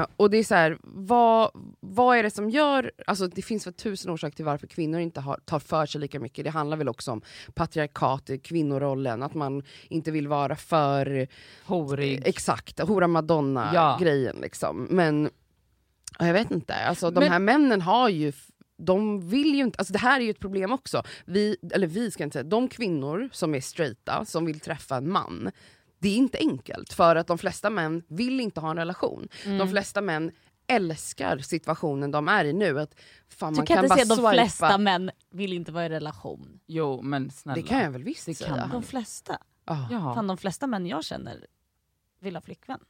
[0.00, 3.66] Eh, och det är så här, vad, vad är det som gör, alltså det finns
[3.66, 6.44] väl tusen orsaker till varför kvinnor inte har, tar för sig lika mycket.
[6.44, 7.22] Det handlar väl också om
[7.54, 11.28] patriarkat, kvinnorollen, att man inte vill vara för
[11.64, 12.22] Horig.
[12.24, 13.96] Exakt, hora madonna Ja.
[14.00, 14.86] grejen liksom.
[14.90, 15.30] Men
[16.18, 18.32] ja, jag vet inte, alltså, de Men- här männen har ju
[18.76, 21.02] de vill ju inte, alltså det här är ju ett problem också.
[21.24, 25.10] Vi, eller vi ska inte säga, de kvinnor som är straighta, som vill träffa en
[25.10, 25.50] man,
[25.98, 29.28] det är inte enkelt för att de flesta män vill inte ha en relation.
[29.44, 29.58] Mm.
[29.58, 30.32] De flesta män
[30.66, 32.80] älskar situationen de är i nu.
[32.80, 32.94] Att
[33.28, 34.32] fan, Du man kan, kan inte bara säga att de swipa.
[34.32, 36.60] flesta män vill inte vara i relation.
[36.66, 37.62] Jo men snälla.
[37.62, 38.56] Det kan jag väl visst Det kan säga.
[38.66, 38.70] man.
[38.70, 39.38] De flesta?
[39.66, 40.12] Ja.
[40.14, 41.46] Fan de flesta män jag känner
[42.20, 42.80] vill ha flickvän.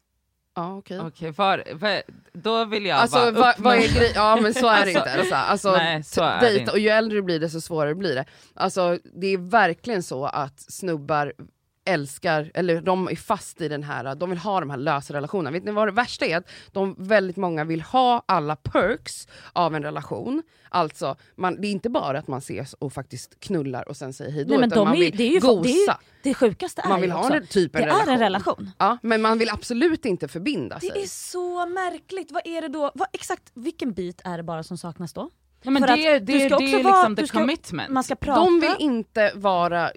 [0.55, 1.01] Ja okej.
[1.01, 4.13] Okej, för, för, då vill jag Alltså bara vad, vad är grejen?
[4.15, 5.13] Ja men så är det Alltså, inte.
[5.13, 6.73] Alltså, alltså, nej, så är det dejta, inte.
[6.73, 8.25] och ju äldre du blir desto svårare blir det.
[8.55, 11.33] Alltså det är verkligen så att snubbar
[11.85, 15.51] älskar, eller de är fast i den här, de vill ha de här lösa relationerna.
[15.51, 16.37] Vet ni vad det värsta är?
[16.37, 20.43] Att de väldigt många vill ha alla perks av en relation.
[20.69, 24.31] Alltså, man, det är inte bara att man ses och faktiskt knullar och sen säger
[24.33, 25.63] hejdå, utan de man är- vill det är ju- gosa.
[25.63, 27.87] det är ju- Det sjukaste är man vill ju ha också, en typ en det
[27.89, 28.09] relation.
[28.09, 28.71] är en relation.
[28.79, 30.91] Ja, men man vill absolut inte förbinda sig.
[30.95, 32.33] Det är så märkligt.
[32.33, 32.91] Vad är det då?
[32.95, 35.31] Vad, exakt vilken bit är det bara som saknas då?
[35.63, 37.23] Ja, men För det, att det, du det, ska det också är vara- liksom du
[37.23, 37.91] the ska- commitment.
[37.91, 38.41] Man ska prata.
[38.45, 39.91] De vill inte vara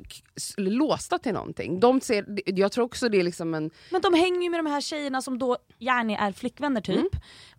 [0.57, 1.79] låsta till någonting.
[1.79, 3.71] De ser, jag tror också det är liksom en...
[3.91, 6.95] Men de hänger ju med de här tjejerna som då gärna är flickvänner typ.
[6.97, 7.09] Mm.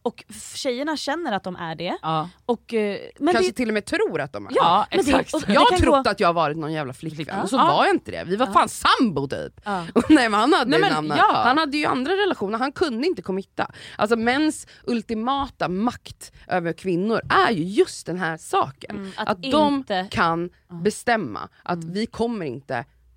[0.03, 1.99] Och tjejerna känner att de är det.
[2.03, 2.29] ja.
[2.47, 4.51] Och, eh, men kanske det, till och med tror att de är.
[4.55, 5.35] Ja, det- exakt.
[5.35, 7.43] och- Jag trott gå- att jag har varit någon jävla flickvän Ja.
[7.43, 7.67] och så Ja.
[7.67, 8.25] var jag inte det.
[8.27, 9.61] Vi var fan sambo typ.
[9.65, 9.87] Ja.
[9.95, 11.43] Och nej, men han, hade Nej, men, en annan, ja.
[11.45, 13.71] han hade ju andra relationer, han kunde inte committa.
[13.99, 18.97] Alltså mäns ultimata makt över kvinnor är ju just den här saken.
[18.97, 20.51] Mm, att att de inte- kan
[20.83, 22.66] bestämma att vi kommer inte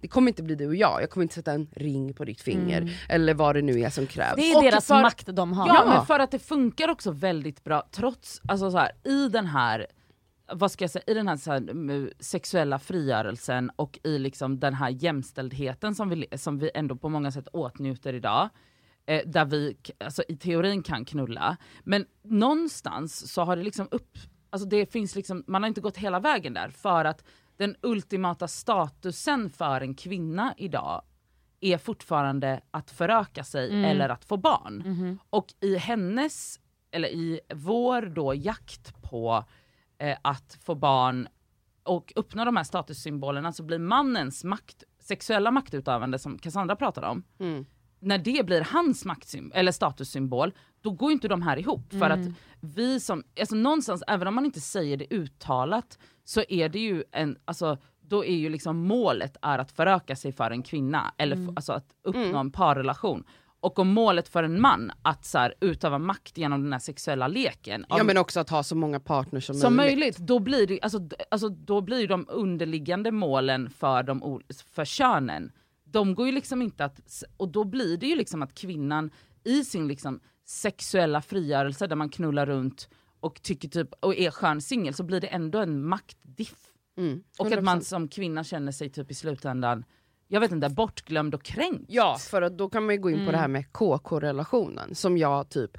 [0.02, 2.42] det kommer inte bli du och jag, jag kommer inte sätta en ring på ditt
[2.42, 4.36] finger eller vad det nu är som krävs.
[4.36, 5.68] det är Och deras för- makt de har.
[5.68, 5.94] Ja, Ja.
[5.98, 9.88] men för att det funkar också väldigt bra trots, alltså så här, i den här
[10.54, 14.60] vad ska jag säga, i den här, så här mm, sexuella frigörelsen och i liksom
[14.60, 18.50] den här jämställdheten som vi, som vi ändå på många sätt åtnjuter idag,
[19.06, 24.18] eh, där vi alltså, i teorin kan knulla, men någonstans så har det liksom upp,
[24.50, 27.24] alltså det finns liksom, man har inte gått hela vägen där för att
[27.60, 31.02] den ultimata statusen för en kvinna idag
[31.60, 33.86] är fortfarande att föröka sig Mm.
[33.86, 34.84] eller att få barn.
[34.86, 35.20] Mhm.
[35.30, 36.60] Och i hennes,
[36.92, 39.44] eller i vår då jakt på
[39.98, 41.28] eh, att få barn
[41.84, 47.24] och uppnå de här statussymbolerna så blir mannens makt, sexuella maktutövande som Cassandra pratade om,
[47.40, 47.66] Mm.
[48.00, 51.94] När det blir hans maktsym- eller statussymbol, då går ju inte de här ihop.
[52.00, 52.20] För att
[52.62, 57.04] vi som, alltså någonstans, även om man inte säger det uttalat, så är det ju
[57.12, 61.36] en, alltså då är ju liksom målet är att föröka sig för en kvinna, eller
[61.36, 63.24] f- alltså att uppnå en parrelation.
[63.62, 67.28] Och om målet för en man att så här, utöva makt genom den här sexuella
[67.28, 70.80] leken, Ja men också att ha så många partners som, som möjligt, då blir det,
[70.82, 74.42] alltså, alltså, då blir de underliggande målen för, de,
[74.74, 75.52] för könen,
[75.92, 79.12] de går ju liksom inte att, och då blir det ju liksom att kvinnan
[79.44, 84.62] i sin liksom sexuella frigörelse där man knullar runt och tycker typ, och är skön
[84.62, 86.56] singel så blir det ändå en maktdiff.
[86.98, 87.82] Mm, Och att man 100%.
[87.84, 89.84] som kvinna känner sig typ i slutändan,
[90.28, 91.86] jag vet inte, bortglömd och kränkt.
[91.88, 95.18] Ja, för att då kan man ju gå in på det här med KK-relationen som
[95.18, 95.78] jag typ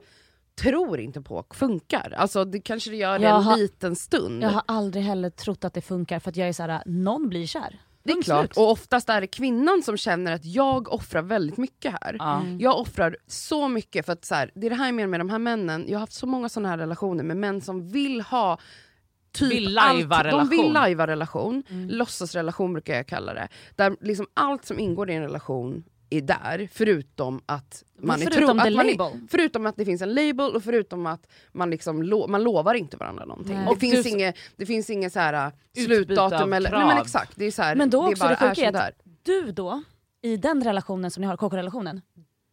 [0.55, 2.14] tror inte på funkar.
[2.16, 4.42] Alltså det kanske det gör Jag en har- liten stund.
[4.42, 7.46] Jag har aldrig heller trott att det funkar för att jag är såhär, någon blir
[7.46, 7.81] kär.
[8.14, 11.92] Det är klart, och oftast är det kvinnan som känner att jag offrar väldigt mycket
[12.03, 12.16] här.
[12.18, 12.42] Ja.
[12.59, 15.20] Jag offrar så mycket för att så här, det är det här jag menar med
[15.20, 18.20] de här männen, jag har haft så många sådana här relationer med män som vill
[18.20, 18.59] ha
[19.33, 20.73] Typ Vill lajva allt, De vill relation.
[20.73, 23.49] lajva relation, låtsasrelation brukar jag kalla det.
[23.77, 28.59] Där liksom allt som ingår i en relation är där, förutom att man är förutom
[28.59, 29.29] tro, the att man är.
[29.31, 32.96] Förutom att det finns en label och förutom att man, liksom lo, man lovar inte
[32.96, 33.55] varandra någonting.
[33.55, 33.64] Nej.
[33.64, 36.70] Det, Och finns du- inget, det finns inget så här, Utbyte slutdatum eller...
[36.70, 36.81] krav.
[36.81, 38.62] Nej men exakt, det är så här, Men då det också bara det är sjuka
[38.62, 38.88] är sådär.
[38.88, 39.83] att du då,
[40.23, 42.01] i den relationen som ni har, KK-relationen,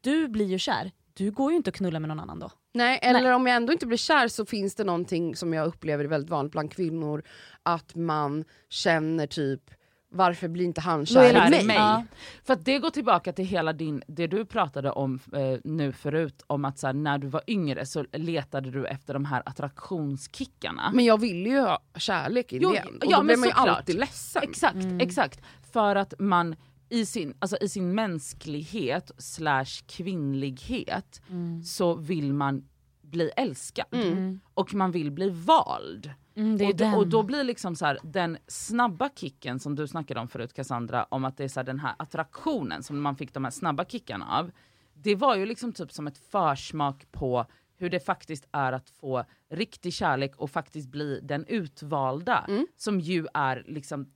[0.02, 0.91] du blir ju kär.
[1.13, 2.52] Du går ju inte att knulla med någon annan då.
[2.74, 6.04] Nej, eller om jag ändå inte blir kär så finns det någonting som jag upplever
[6.04, 7.24] är väldigt vanligt bland kvinnor,
[7.63, 9.62] att man känner typ
[10.10, 11.65] varför blir inte han kär i mig?
[11.65, 11.76] mig.
[11.76, 12.04] Ja.
[12.43, 16.43] För att det går tillbaka till hela din, det du pratade om eh, nu förut,
[16.48, 20.91] om att så här, när du var yngre så letade du efter de här attraktionskickarna.
[20.93, 22.84] Men jag vill ju ha kärlek i Jo, det.
[22.84, 23.78] Och ja, då men blir man ju såklart.
[23.78, 24.43] alltid ledsen.
[24.43, 25.00] Exakt, Mm.
[25.00, 25.41] exakt.
[25.72, 26.56] För att man
[26.89, 31.22] i sin, alltså i sin mänsklighet slash kvinnlighet
[31.65, 32.63] så vill man
[33.08, 33.86] bli älskad.
[33.91, 34.39] Mm.
[34.54, 36.12] Och man vill bli vald.
[36.36, 40.20] Mm, Och då, och då blir liksom så här, den snabba kicken som du snackade
[40.20, 43.34] om förut Cassandra, om att det är så här, den här attraktionen som man fick
[43.34, 44.52] de här snabba kickarna av.
[44.93, 47.46] Det var ju liksom typ som ett försmak på
[47.78, 52.46] hur det faktiskt är att få riktig kärlek och faktiskt bli den utvalda.
[52.48, 52.67] Mm.
[52.76, 54.12] Som ju är liksom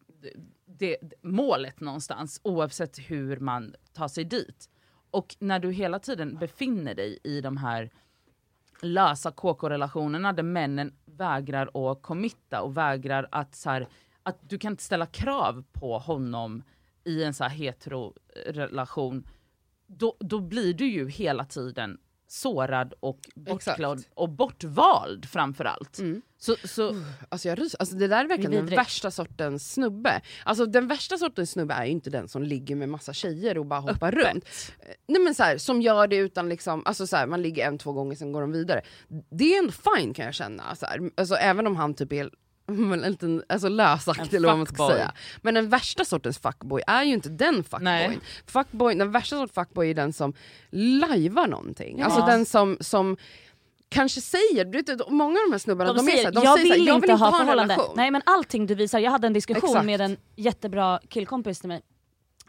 [0.66, 4.70] det, det, målet någonstans oavsett hur man tar sig dit.
[5.12, 7.90] Och när du hela tiden befinner dig i de här
[8.82, 13.88] lösa KK-relationerna där männen vägrar att committa och vägrar att så här,
[14.24, 16.64] att du kan inte ställa krav på honom
[17.04, 19.28] i en så här hetero-relation,
[19.88, 21.98] då, då blir du ju hela tiden
[22.32, 24.14] sårad och bortglömd Exakt.
[24.14, 26.00] och bortvald framförallt.
[26.00, 26.22] Mm.
[26.38, 26.96] Så, så,
[27.30, 27.80] Alltså, jag ryser.
[27.80, 30.22] alltså det där är verkligen den värsta sortens snubbe.
[30.44, 33.66] Alltså den värsta sortens snubbe är ju inte den som ligger med massa tjejer och
[33.66, 34.46] bara hoppar runt.
[35.08, 37.78] Nej men så här, som gör det utan liksom, alltså så här, man ligger en,
[37.78, 38.82] två gånger sen går de vidare.
[39.30, 40.76] Det är ändå fine kan jag känna.
[40.76, 41.12] Så här.
[41.18, 42.30] Alltså, även om han typ är
[42.74, 45.14] en liten alltså, lösaktig eller vad man ska säga.
[45.42, 48.22] Men den värsta sortens fuckboy är ju inte den fuckboyn.
[48.46, 48.96] fuckboy.
[48.96, 50.34] Den värsta sortens fuckboy är den som
[50.70, 52.00] lajvar någonting.
[52.00, 52.06] Ja.
[52.06, 53.18] Alltså den som, som
[53.90, 56.34] kanske säger, du vet, många av de här snubbarna De, de, är säger, så här,
[56.34, 57.74] de jag, säger vill jag inte vill inte ha ha en förhållande.
[57.74, 57.94] relation.
[57.98, 59.86] Nej men allting du visar, jag hade en diskussion Exakt.
[59.86, 61.82] med en jättebra killkompis till mig.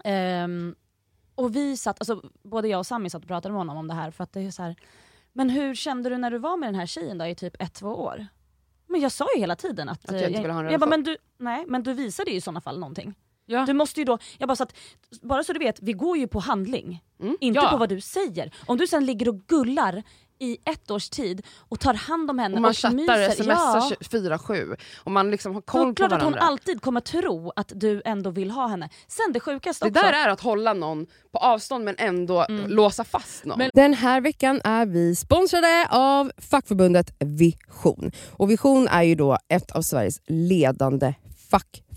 [0.04, 0.74] Ehm,
[1.34, 3.94] och vi satt, alltså, både jag och Sami satt och pratade med honom om det
[3.94, 4.76] här för att det är så här.
[5.32, 7.74] Men hur kände du när du var med den här tjejen då i typ ett,
[7.74, 8.26] två år?
[8.92, 10.80] Men jag sa ju hela tiden att, Att jag inte eh, ville ha en jag
[10.80, 10.90] bara, relation.
[10.90, 13.14] men du, Nej men du visade ju i sådana fall någonting.
[13.46, 13.64] ja.
[13.66, 14.74] Du måste ju då, jag bara så att,
[15.22, 17.02] bara så du vet, vi går ju på handling.
[17.20, 17.36] Mm.
[17.40, 17.70] Inte Ja.
[17.70, 18.54] på vad du säger.
[18.66, 20.02] Om du sen ligger och gullar
[20.42, 23.30] i ett års tid och tar hand om henne Och man och chattar, myser.
[23.30, 24.36] smsar ja.
[24.36, 26.40] 4-7 och man liksom har koll på klart att hon varandra.
[26.52, 28.88] alltid kommer tro att du ändå vill ha henne.
[29.08, 30.02] Sen det sjukaste Det också.
[30.02, 33.58] där är att hålla någon på avstånd men ändå låsa fast någon.
[33.58, 38.10] Men- Den här veckan är vi sponsrade av fackförbundet Vision.
[38.30, 41.14] Och Vision är ju då ett av Sveriges ledande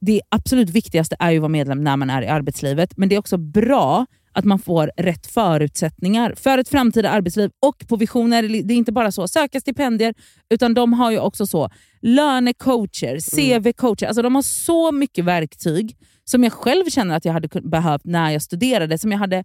[0.00, 3.14] det absolut viktigaste är ju att vara medlem när man är i arbetslivet, men det
[3.14, 7.50] är också bra att man får rätt förutsättningar för ett framtida arbetsliv.
[7.60, 10.14] Och på Vision är det, är inte bara så söka stipendier,
[10.50, 14.06] utan de har ju också så lönecoacher, CV-coacher.
[14.06, 18.30] Alltså de har så mycket verktyg som jag själv känner att jag hade behövt när
[18.30, 19.44] jag studerade, som jag hade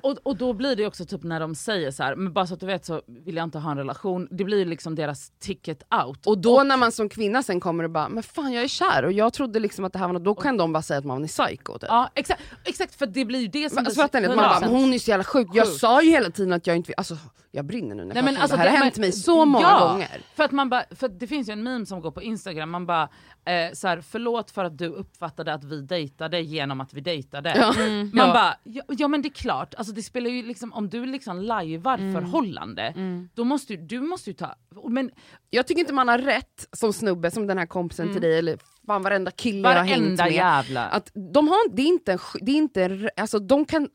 [0.00, 2.54] Och, och då blir det också typ när de säger så här, men bara så
[2.54, 5.82] att du vet så vill jag inte ha en relation, det blir liksom deras ticket
[6.04, 6.26] out.
[6.26, 9.04] Och då när man som kvinna sen kommer och bara men fan jag är kär
[9.04, 11.04] och jag trodde liksom att det här var något, då kan de bara säga att
[11.04, 11.72] man är psycho.
[11.78, 11.88] Typ.
[11.88, 14.26] Ja exakt, exakt, för det blir ju det som Men, alltså, fattar ni?
[14.26, 14.60] Att man 100%.
[14.60, 15.48] bara, hon är så jävla sjuk.
[15.52, 15.78] Jag Sjuk.
[15.80, 17.16] sa ju hela tiden att jag inte vill, alltså
[17.54, 18.70] jag brinner nu när Nej, jag men alltså, det här.
[18.70, 20.20] Det har hänt men- mig så många ja, gånger.
[20.34, 22.70] För, att man bara, för att det finns ju en meme som går på Instagram,
[22.70, 23.02] man bara
[23.44, 27.54] eh, så här, förlåt för att du uppfattade att vi dejtade genom att vi dejtade.
[27.56, 27.72] Ja.
[27.76, 28.32] Man Ja.
[28.32, 31.40] bara, ja, ja men det är klart, alltså, det spelar ju liksom, om du liksom
[31.40, 32.94] lajvar förhållande,
[33.34, 34.54] då måste ju, du måste ju ta,
[34.88, 35.10] men
[35.50, 38.58] Jag tycker inte man har rätt som snubbe, som den här kompisen till dig, eller
[38.86, 40.32] fan varenda kille jag har hängt varenda med.
[40.32, 40.84] jävla...
[40.88, 43.88] Att de har, det är inte, en det är inte en- alltså de kan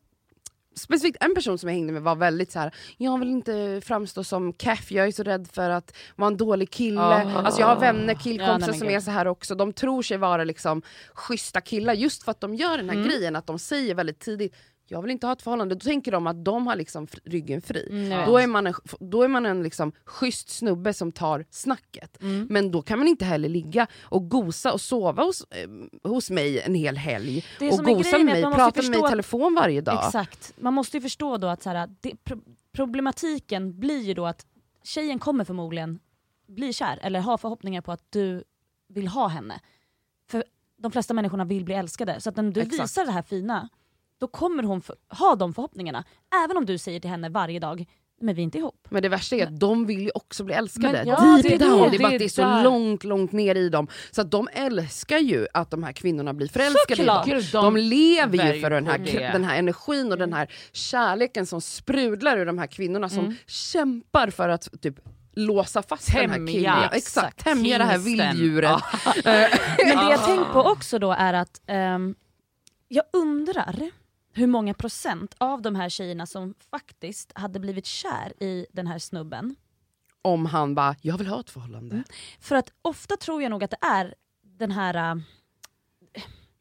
[0.76, 2.76] Specifikt en person som jag hängde med var väldigt så här.
[2.98, 6.70] jag vill inte framstå som keff, jag är så rädd för att vara en dålig
[6.72, 7.00] kille.
[7.02, 7.42] Ah.
[7.42, 10.18] Alltså jag har vänner, Ja, killkompisar men som är så här också, de tror sig
[10.18, 10.82] vara liksom
[11.14, 13.08] schyssta killar just för att de gör den här Mm.
[13.10, 14.56] grejen, att de säger väldigt tidigt
[14.88, 17.88] jag vill inte ha ett förhållande, då tänker de att de har liksom ryggen fri.
[17.90, 18.26] Mm.
[18.28, 22.22] Då är man en, då är man en liksom schysst snubbe som tar snacket.
[22.22, 22.48] Mm.
[22.50, 25.70] Men då kan man inte heller ligga och gosa och sova hos, eh,
[26.10, 29.82] hos mig en hel helg och gosa med mig, prata med mig i telefon varje
[29.82, 30.06] dag.
[30.06, 30.54] Exakt.
[30.60, 32.40] Man måste ju förstå då att så här, det, pro
[32.72, 34.46] problematiken blir ju då att
[34.84, 36.00] tjejen kommer förmodligen
[36.48, 38.44] bli kär eller ha förhoppningar på att du
[38.88, 39.60] vill ha henne.
[40.30, 40.44] För
[40.78, 42.22] de flesta människorna vill bli älskade.
[42.22, 42.84] Så att när du Exakt.
[42.84, 43.70] visar det här fina,
[44.20, 46.04] då kommer hon ha de förhoppningarna.
[46.46, 47.86] Även om du säger till henne varje dag,
[48.22, 48.88] men vi är inte ihop.
[48.90, 50.92] Men det värsta är att de vill ju också bli älskade.
[50.94, 51.82] Men- ja, Deep det är down.
[51.82, 51.90] det.
[51.90, 52.64] Det är bara att Det det är så där.
[52.64, 53.88] långt, långt ner i dem.
[54.12, 57.26] Så att de älskar ju att de här kvinnorna blir förälskade i Såklart.
[57.26, 57.36] dem.
[57.36, 59.20] Gud, De lever ju för den här, det.
[59.34, 63.36] den här energin och den här kärleken som sprudlar ur de här kvinnorna som Mm.
[63.48, 64.96] kämpar för att typ
[65.34, 66.54] låsa fast den här Tämja.
[66.54, 66.64] killen.
[66.82, 68.82] Ja, Exakt, tämja det här vilddjuret.
[69.86, 72.16] Men det jag tänkt på också då är att ehm,
[72.88, 73.90] jag undrar
[74.38, 79.00] hur många procent av de här tjejerna som faktiskt hade blivit kär i den här
[79.00, 79.56] snubben.
[80.22, 82.04] Om han bara, jag vill ha ett förhållande.
[82.40, 85.22] För att ofta tror jag nog att det är den här äh,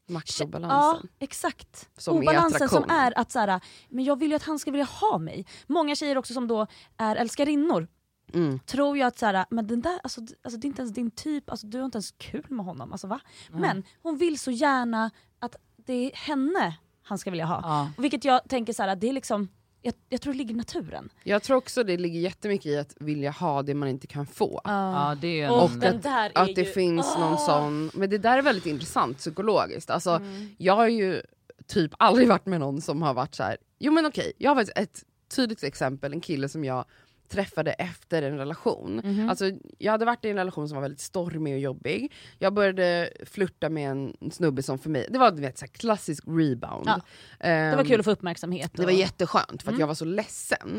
[0.09, 0.79] Maktobalansen.
[0.79, 1.89] Ja, exakt.
[1.97, 2.97] Som är Obalansen som attraktion.
[2.97, 5.45] är att så här, men jag vill ju att han ska vilja ha mig.
[5.67, 7.87] Många tjejer också som då är älskarinnor
[8.33, 8.59] Mm.
[8.59, 11.11] tror ju att så här, men den där, alltså, alltså, det är inte ens din
[11.11, 12.91] typ, alltså, du har inte ens kul med honom.
[12.91, 13.19] Alltså, va?
[13.49, 17.59] Men hon vill så gärna att det är henne han ska vilja ha.
[17.63, 17.89] Ja.
[17.97, 19.49] Och Vilket jag tänker så här, det är liksom,
[19.81, 21.09] jag, jag tror det ligger i naturen.
[21.23, 24.61] Jag tror också det ligger jättemycket i att vilja ha det man inte kan få.
[24.63, 25.51] Ja, det är en...
[25.51, 27.37] Och den att- där är Att det ju, finns någon Ah!
[27.37, 29.89] sån, men det där är väldigt intressant psykologiskt.
[29.89, 30.49] Alltså, Mm.
[30.57, 31.21] Jag har ju
[31.67, 33.57] typ aldrig varit med någon som har varit så här.
[33.79, 35.03] jo men okej, jag har ett, ett
[35.35, 36.85] tydligt exempel, en kille som jag
[37.29, 39.01] träffade efter en relation.
[39.03, 39.29] Mhm.
[39.29, 42.11] Alltså, jag hade varit i en relation som var väldigt stormig och jobbig.
[42.39, 46.23] Jag började flirta med en snubbe som för mig, det var vet, så här, klassisk
[46.27, 46.83] rebound.
[46.87, 47.01] Ja.
[47.39, 48.71] Det var Ehm, kul att få uppmärksamhet.
[48.75, 49.79] det var och- jätteskönt för att Mm.
[49.79, 50.69] jag var så ledsen.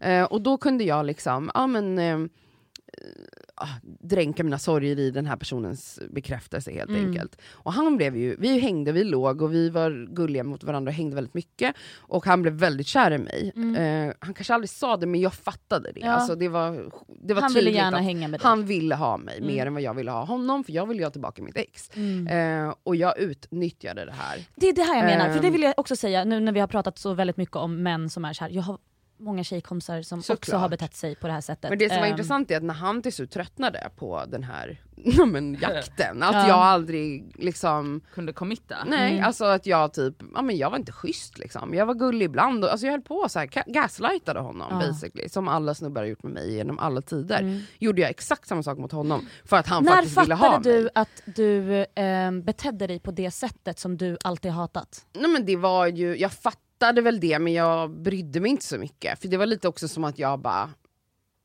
[0.00, 0.22] Mm.
[0.22, 2.28] Eh, och då kunde jag liksom, ja men ah,
[3.82, 7.06] dränka mina sorger i den här personens bekräftelse helt Mm.
[7.06, 7.38] enkelt.
[7.52, 10.94] Och han blev ju, vi hängde, vi låg och vi var gulliga mot varandra och
[10.94, 11.76] hängde väldigt mycket.
[11.98, 13.52] Och han blev väldigt kär i mig.
[13.56, 13.76] Mm.
[14.08, 16.00] Eh, han kanske aldrig sa det men jag fattade det.
[16.00, 16.12] Ja.
[16.12, 16.90] Alltså, det var,
[17.22, 18.46] det var Han ville gärna hänga med dig.
[18.48, 19.46] han ville ha mig Mm.
[19.46, 21.90] mer än vad jag ville ha honom för jag ville ha tillbaka mitt ex.
[21.96, 22.26] Mm.
[22.68, 24.38] Eh, och jag utnyttjade det här.
[24.56, 25.52] Det är det här jag menar, för det Ehm.
[25.52, 28.24] vill jag också säga nu när vi har pratat så väldigt mycket om män som
[28.24, 28.50] är så här.
[28.50, 28.78] jag har
[29.18, 30.60] många tjejkompisar som också Såklart.
[30.60, 31.70] har betett sig på det här sättet.
[31.70, 34.42] Men det som var Ehm, intressant är att när han till slut tröttnade på den
[34.42, 34.80] här
[35.26, 36.48] men, jakten, att Ja.
[36.48, 38.76] jag aldrig liksom, Kunde committa.
[38.86, 39.24] nej Mm.
[39.24, 41.74] alltså att jag typ, ja men jag var inte schysst liksom.
[41.74, 44.86] Jag var gullig ibland och alltså jag höll på så här, ga- gaslightade honom Ja.
[44.88, 45.28] basically.
[45.28, 47.40] Som alla snubbar har gjort med mig genom alla tider.
[47.40, 47.60] Mm.
[47.78, 50.68] Gjorde jag exakt samma sak mot honom för att han När faktiskt ville ha fattade
[50.74, 50.82] mig.
[50.82, 55.06] du att du ehm, betedde dig på det sättet som du alltid hatat?
[55.12, 58.64] Nej men det var ju, jag fattade fattade väl det men jag brydde mig inte
[58.64, 59.20] så mycket.
[59.20, 60.62] För det var lite också som att jag bara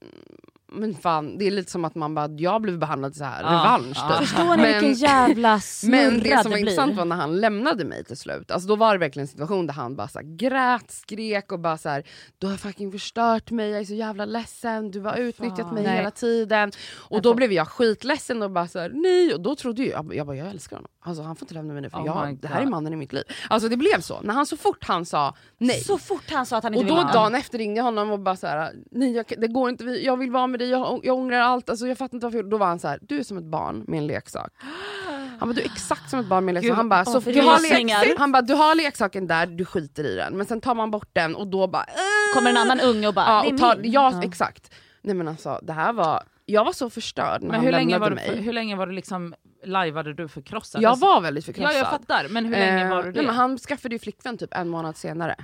[0.02, 0.38] mm,
[0.72, 3.50] men fan, det är lite som att man bara, jag blev behandlad så här Ja,
[3.50, 4.10] revansch ja.
[4.20, 4.28] typ.
[4.28, 6.58] Förstår ni Men- vilken jävla Men det som var blir?
[6.60, 8.52] intressant var när han lämnade mig till slut.
[8.52, 11.60] Alltså då var det verkligen en situation där han bara så här, grät, skrek och
[11.60, 12.04] bara så här,
[12.38, 15.74] du har fucking förstört mig, jag är så jävla ledsen, du har utnyttjat Fan.
[15.74, 15.96] mig Nej.
[15.98, 16.72] hela tiden.
[16.98, 19.34] Och Jag då får- blev jag skitledsen och bara så här, nej.
[19.34, 20.92] Och då trodde jag, jag bara, jag, bara, jag älskar honom.
[21.04, 22.96] Alltså han får inte lämna mig nu för Oh jag, det här är mannen i
[22.96, 23.24] mitt liv.
[23.50, 24.22] Alltså det blev så.
[24.22, 25.80] När han så fort han sa nej.
[25.84, 27.84] Så fort han sa att han inte Och då ville ha dagen efter ringde jag
[27.84, 30.70] honom och bara så här, nej jag, det går inte, jag vill vara med dig,
[30.70, 32.44] jag, jag ångrar allt, alltså, jag fattar inte varför.
[32.44, 34.50] Då var han så här, du är som ett barn med en leksak.
[35.40, 36.78] Han bara, du är exakt som ett barn med en leksak.
[36.78, 38.06] Han bara, så, du, har rysningar.
[38.06, 40.38] lek, han bara, du har leksaken där, du skiter i den.
[40.38, 41.94] Men sen tar man bort den och då bara, äh,
[42.36, 44.24] Kommer en annan unge och bara, ja, och tar, ja, Ja.
[44.24, 44.74] exakt.
[45.02, 47.84] Nej men alltså det här var, jag var så förstörd när Men han hur länge,
[47.92, 48.26] lämnade var du, mig.
[48.30, 49.34] för, hur länge var du liksom,
[49.66, 50.82] lajvade du förkrossad?
[50.82, 51.76] jag var väldigt Ja förkrossad.
[51.80, 53.18] jag fattar, men hur länge var du Eh, det?
[53.18, 55.36] Nej, men han skaffade ju flickvän typ en månad senare.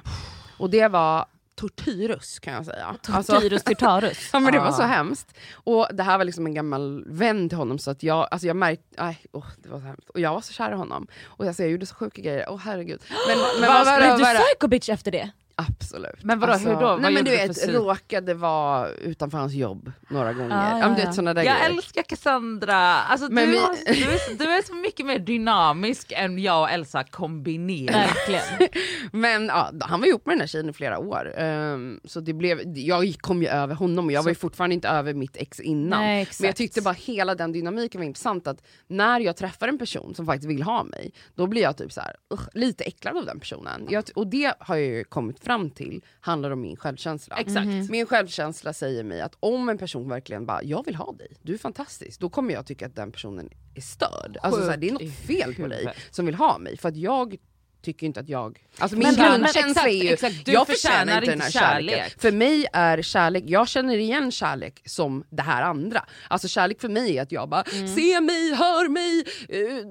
[0.57, 1.25] Och det var
[1.57, 2.95] tortyrus kan jag säga.
[3.09, 4.29] Alltså- Tortyrus Tyrtarus.
[4.33, 4.71] Ja men det var Ah.
[4.71, 5.37] så hemskt.
[5.53, 8.55] Och det här var liksom en gammal vän till honom så att jag, alltså jag
[8.55, 10.09] märkte, nej, åh, det var så hemskt.
[10.09, 11.07] Och jag var så kär i honom.
[11.25, 13.01] Och alltså, jag gjorde så sjuka grejer, åh herregud.
[13.27, 15.29] Men, men vad, Blev vad, du vad, psycho bitch efter det?
[15.59, 16.23] Absolut.
[16.23, 16.79] Men vadå, hur då?
[16.79, 17.73] Vad nej men du vet, syn?
[17.73, 20.49] råkade vara utanför hans jobb några gånger.
[20.49, 21.69] Ja, Ja, ja, vet Jag grejer.
[21.69, 22.75] älskar Cassandra!
[22.75, 26.61] Alltså, Men du, vi- har, du, är, du är så mycket mer dynamisk än jag
[26.61, 28.09] och Elsa kombinerat.
[29.11, 31.33] Men ja, han var ihop med den här tjejen i flera år.
[31.37, 34.87] Ehm, så det blev, jag kom ju över honom och jag var ju fortfarande inte
[34.87, 35.99] över mitt ex innan.
[36.01, 36.27] Nej.
[36.39, 38.47] Men jag tyckte bara hela den dynamiken var intressant.
[38.47, 41.91] Att när jag träffar en person som faktiskt vill ha mig, då blir jag typ
[41.91, 43.87] så här, "Ugh", lite äcklad av den personen.
[43.89, 47.35] Jag, och det har jag ju kommit fram till handlar om min självkänsla.
[47.35, 47.89] Exakt.
[47.89, 51.53] Min självkänsla säger mig att om en person verkligen bara, jag vill ha dig, du
[51.53, 52.19] är fantastisk.
[52.19, 54.37] Då kommer jag tycka att den personen är störd.
[54.41, 56.77] Alltså, så här, det är något fel på dig som vill ha mig.
[56.77, 57.35] För att jag
[57.81, 58.59] tycker inte att jag...
[58.77, 60.45] Alltså min grundkänsla är ju, exakt.
[60.45, 61.99] Du jag förtjänar inte den här inte kärleken.
[61.99, 62.21] kärlek.
[62.21, 66.05] För mig är kärlek, jag känner igen kärlek som det här andra.
[66.27, 67.87] Alltså kärlek för mig är att jag bara, Mm.
[67.87, 69.85] se mig, hör mig, eh,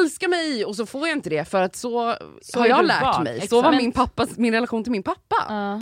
[0.00, 0.64] älska mig.
[0.64, 3.22] Och så får jag inte det för att så, Så har jag lärt van.
[3.22, 3.32] mig.
[3.38, 3.52] Så Exakt.
[3.52, 5.36] var Men- min, pappas, min relation till min pappa.
[5.48, 5.80] Ja.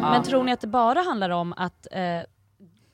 [0.00, 2.20] Men tror ni att det bara handlar om att eh,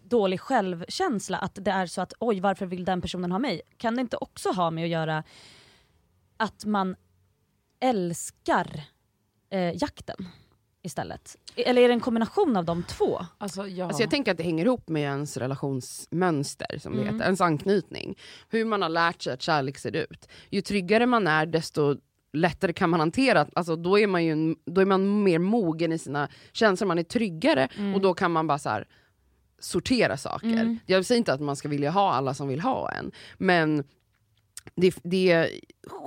[0.04, 3.62] dålig självkänsla, att det är så att oj varför vill den personen ha mig?
[3.76, 5.24] Kan det inte också ha med att göra
[6.36, 6.96] att man
[7.80, 8.82] älskar
[9.50, 10.16] eh, jakten
[10.82, 11.36] istället?
[11.56, 13.26] Eller är det en kombination av de två?
[13.38, 13.84] Alltså, ja.
[13.86, 17.14] Alltså jag tänker att det hänger ihop med ens relationsmönster, som det Mm.
[17.14, 18.18] heter, ens anknytning.
[18.48, 20.28] Hur man har lärt sig att kärlek ser ut.
[20.50, 21.96] Ju tryggare man är desto
[22.32, 25.98] lättare kan man hantera, alltså då är man ju då är man mer mogen i
[25.98, 28.88] sina känslor, man är tryggare och då kan man bara så här
[29.58, 30.78] sortera saker.
[30.86, 33.84] Jag säger inte att man ska vilja ha alla som vill ha en, men
[34.74, 35.50] det, det är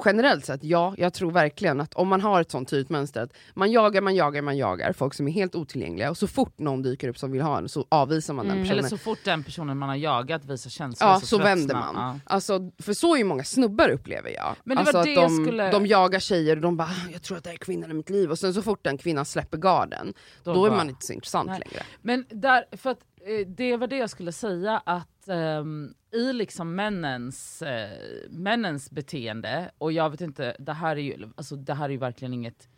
[0.05, 3.34] generellt sett, ja, jag tror verkligen att om man har ett sånt tydligt mönster att
[3.53, 6.82] man jagar, man jagar, man jagar folk som är helt otillgängliga och så fort någon
[6.82, 8.78] dyker upp som vill ha en så avvisar man den personen.
[8.80, 11.95] Eller så fort den personen man har jagat visar känslor Ja, så, så vänder man.
[11.95, 12.20] Ja.
[12.26, 14.55] Alltså, för så är ju många snubbar upplever jag.
[14.64, 17.22] Men det alltså var att det de, skulle- de jagar tjejer och de bara “jag
[17.24, 19.26] tror att det här är kvinnan i mitt liv” och sen så fort den kvinnan
[19.26, 21.59] släpper garden, då, Då är man inte så intressant Nej.
[21.66, 21.84] längre.
[22.01, 22.99] Men där, för att,
[23.48, 28.00] det var det jag skulle säga att ehm, i liksom männens, eh,
[28.30, 32.34] männens beteende, och jag vet inte, det här är ju, alltså, det här är verkligen
[32.34, 32.70] inget,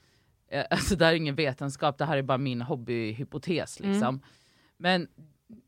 [0.48, 3.80] eh, alltså, det här är ingen vetenskap, det här är bara min hobbyhypotes.
[3.80, 4.22] Liksom.
[4.78, 5.08] Men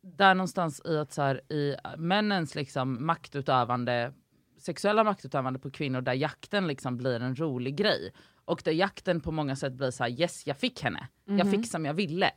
[0.02, 4.14] där någonstans i att så här, i männens liksom, maktutövande,
[4.60, 8.14] sexuella maktutövande på kvinnor där jakten liksom blir en rolig grej.
[8.46, 11.68] Och där jakten på många sätt blir så här: yes jag fick henne, jag fick
[11.68, 12.32] som jag ville.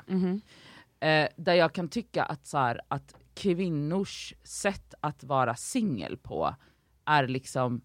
[1.01, 6.55] Eh, där jag kan tycka att, så här, att kvinnors sätt att vara singel på
[7.05, 7.81] är liksom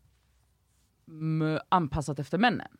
[1.69, 2.77] anpassat efter männen.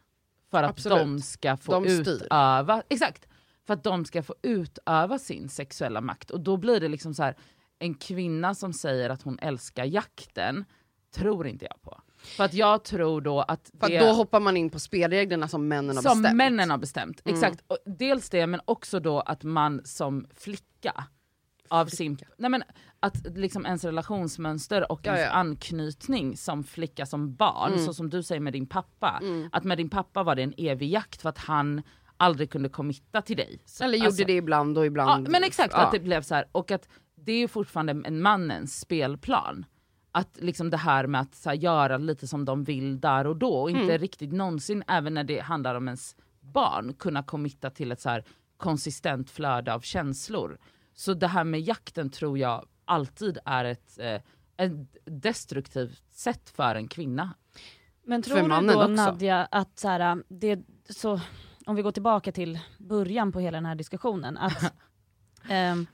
[0.52, 0.98] För att Absolut.
[0.98, 3.28] de ska få De utöva, exakt,
[3.66, 6.32] för att de ska få utöva sin sexuella makt.
[6.32, 7.36] Och då blir det liksom så här,
[7.80, 10.66] en kvinna som säger att hon älskar jakten,
[11.12, 12.02] tror inte jag på.
[12.26, 13.98] För att jag tror då att För det...
[13.98, 16.38] att då hoppar man in på spelreglerna som männen har Som bestämt.
[16.38, 17.64] männen har bestämt, exakt.
[17.68, 21.04] Och dels det men också då att man som flicka
[21.68, 22.64] av sin, nej men
[23.00, 25.32] att liksom ens relationsmönster och Ja, ens ja.
[25.40, 29.22] anknytning som flicka som barn, så som du säger med din pappa,
[29.52, 31.82] att med din pappa var det en evig jakt för att han
[32.18, 33.62] aldrig kunde committa till dig.
[33.66, 35.28] Så- Eller gjorde alltså- det ibland och ibland...
[35.28, 35.80] Ja, men exakt, Ja.
[35.86, 36.46] att det blev så här.
[36.52, 39.66] och att det är fortfarande en mannens spelplan.
[40.16, 43.36] Att liksom det här med att så här, göra lite som de vill där och
[43.36, 43.98] då och inte Mm.
[43.98, 48.24] riktigt någonsin, även när det handlar om ens barn, kunna committa till ett så här
[48.58, 50.58] konsistent flöde av känslor.
[50.94, 54.22] Så det här med jakten tror jag alltid är ett, eh,
[54.58, 54.72] ett
[55.06, 57.34] destruktivt sätt för en kvinna.
[58.04, 58.94] Men För tror du mannen då också.
[58.94, 60.60] Nadja att så här, det,
[60.90, 61.20] så,
[61.66, 64.74] om vi går tillbaka till början på hela den här diskussionen, att,
[65.50, 65.88] ehm,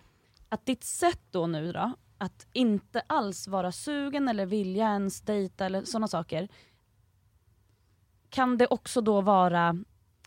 [0.49, 5.65] att ditt sätt då nu då, att inte alls vara sugen eller vilja ens dejta
[5.65, 6.47] eller sådana saker,
[8.29, 9.75] kan det också då vara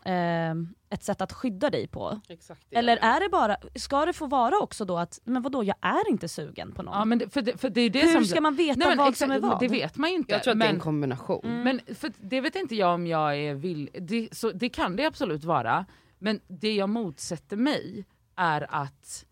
[0.03, 2.21] ehm, ett sätt att skydda dig på?
[2.29, 2.75] Exakt det.
[2.75, 6.09] Eller är det bara, ska det få vara också då att, men vadå jag är
[6.09, 6.93] inte sugen på någon?
[6.97, 8.87] Ja, men det, för, det, för det är det Hur som ska man veta Nej,
[8.87, 9.59] men vad exakt, som är vad?
[9.59, 10.33] Det vet man ju inte.
[10.33, 11.45] Jag tror att det är men- en kombination.
[11.45, 11.63] Mm.
[11.63, 13.89] Men för det vet inte jag om jag är vill.
[13.93, 15.85] Det, så, det kan det absolut vara.
[16.19, 19.25] Men det jag motsätter mig är att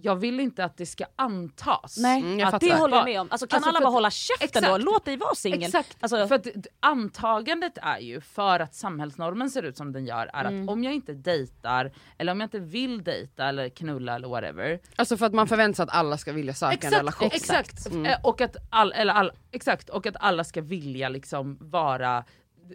[0.00, 1.96] jag vill inte att det ska antas.
[1.98, 3.28] Nej, Mm, jag att det håller jag med om.
[3.30, 4.66] Alltså, kan Alltså, alla bara att- hålla käften Exakt.
[4.66, 4.78] då?
[4.78, 5.62] Låt dig vara singel.
[5.62, 6.46] Exakt, Alltså, för att
[6.80, 10.62] antagandet är ju för att samhällsnormen ser ut som den gör är Mm.
[10.62, 14.80] att om jag inte dejtar eller om jag inte vill dejta eller knulla eller whatever.
[14.96, 17.30] Alltså för att man förväntar sig att alla ska vilja söka en relation.
[17.32, 18.06] exakt, Mm.
[18.06, 22.24] Eh, och att all, eller all, exakt och att alla ska vilja liksom vara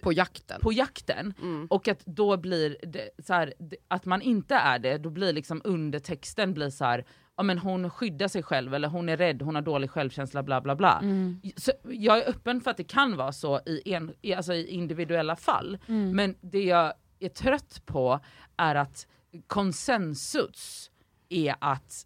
[0.02, 0.62] På jakten.
[0.62, 1.68] på jakten Mm.
[1.70, 3.54] och att då blir det så här,
[3.88, 7.06] att man inte är det, då blir liksom undertexten blir så här
[7.38, 10.62] ja, men hon skyddar sig själv eller hon är rädd, hon har dålig självkänsla bla
[10.62, 11.00] bla bla.
[11.00, 11.42] Mm.
[11.56, 14.68] Så jag är öppen för att det kan vara så i, en, i, alltså i
[14.68, 15.78] individuella fall.
[15.88, 16.16] Mm.
[16.16, 18.20] Men det jag är trött på
[18.58, 19.08] är att
[19.48, 20.92] konsensus
[21.30, 22.06] är att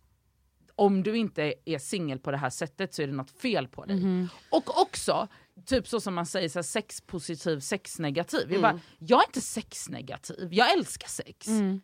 [0.76, 3.86] om du inte är singel på det här sättet så är det något fel på
[3.86, 3.96] dig.
[3.96, 4.28] Mhm.
[4.52, 5.28] Och också,
[5.66, 8.40] typ så som man säger, så här, sexpositiv, sexnegativ.
[8.42, 8.62] Jag, Mm.
[8.62, 11.48] bara, jag är inte sexnegativ, jag älskar sex.
[11.48, 11.82] Mm.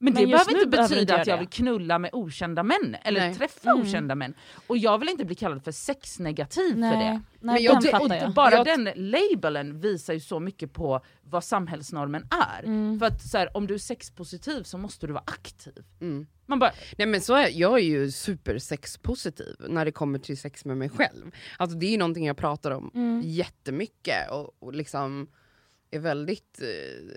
[0.00, 1.40] Men det Men behöver inte betyda att jag det.
[1.40, 3.34] vill knulla med okända män eller Nej.
[3.34, 3.82] träffa Mm.
[3.88, 4.34] okända män.
[4.66, 6.80] Och jag vill inte bli kallad för sexnegativ för det.
[6.80, 8.34] Nej, Men nej jag- den det, och jag.
[8.34, 12.62] bara Jag- den labeln visar ju så mycket på vad samhällsnormen är.
[12.64, 12.98] Mm.
[12.98, 15.72] För att så här, om du är sexpositiv så måste du vara aktiv.
[16.00, 16.26] Mm.
[16.46, 20.64] Man bara, Nej men så är jag är ju supersexpositiv när det kommer till sex
[20.64, 21.30] med mig själv.
[21.56, 23.22] Alltså det är ju någonting jag pratar om Mm.
[23.24, 25.28] jättemycket och, och liksom
[25.90, 27.08] är väldigt eh,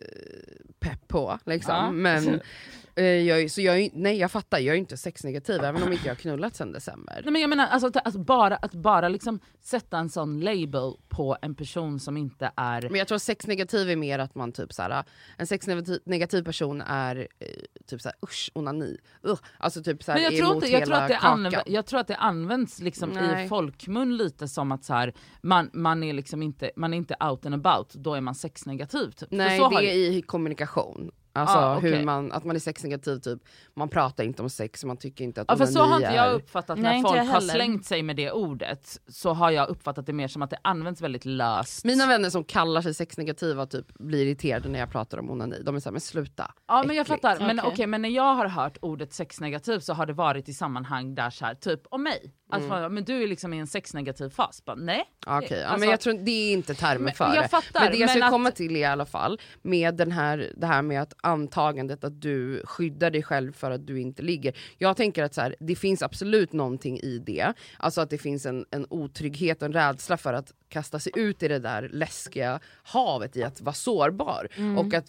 [0.80, 1.40] pepp på.
[1.46, 1.76] Liksom.
[1.76, 1.92] Ja.
[1.92, 2.42] Men,
[2.96, 6.16] eh, jag, så jag, nej jag fattar, jag är inte sexnegativ även om inte jag
[6.16, 7.22] har knullat sen december.
[7.24, 11.38] nej men jag menar alltså, att, bara, att bara liksom sätta en sån label på
[11.42, 12.82] en person som inte är...
[12.82, 15.04] Men jag tror sexnegativ är mer att man typ såhär,
[15.38, 17.48] en sexnegativ negativ person är eh,
[17.88, 18.98] typ såhär usch onani.
[19.28, 22.00] Uh, alltså typ såhär jag är tror, inte, jag, tror att det anv- jag tror
[22.00, 23.46] att det används liksom Nej.
[23.46, 27.16] i folkmun lite som att så här, man, man, är liksom inte, man är inte
[27.20, 28.36] out and about, då är man
[28.66, 29.12] sexnegativ.
[29.12, 29.30] Typ.
[29.32, 31.12] Nej så det har är i kommunikation.
[31.34, 31.92] Alltså Ah, okej.
[31.98, 33.40] hur man, att man är sexnegativ typ,
[33.76, 36.26] man pratar inte om sex, man tycker inte att Ja för så har inte jag
[36.28, 39.70] är- uppfattat Nej, när inte folk har slängt sig med det ordet, så har jag
[39.70, 41.86] uppfattat det mer som att det används väldigt löst.
[41.86, 45.62] Mina vänner som kallar sig sexnegativa typ blir irriterade när jag pratar om onani.
[45.64, 46.52] De är såhär, men sluta.
[46.68, 47.72] Ja men jag fattar, men Okej.
[47.74, 51.30] okej men när jag har hört ordet sexnegativ så har det varit i sammanhang där
[51.30, 52.34] så här, typ om mig.
[52.52, 54.66] Att fan, men du är liksom i en sexnegativ fas.
[54.66, 55.04] Bara, nej.
[55.28, 57.48] Okej, ja, Alltså- men jag tror det är inte termer för jag det.
[57.48, 60.68] fattar, men det jag ska att- komma till i alla fall, med den här, det
[60.68, 64.58] här med att antagandet att du skyddar dig själv för att du inte ligger.
[64.78, 68.46] Jag tänker att så här, det finns absolut någonting i det, alltså att det finns
[68.46, 72.60] en, en otrygghet och en rädsla för att kasta sig ut i det där läskiga
[72.84, 74.48] havet i att vara sårbar
[74.78, 75.06] och att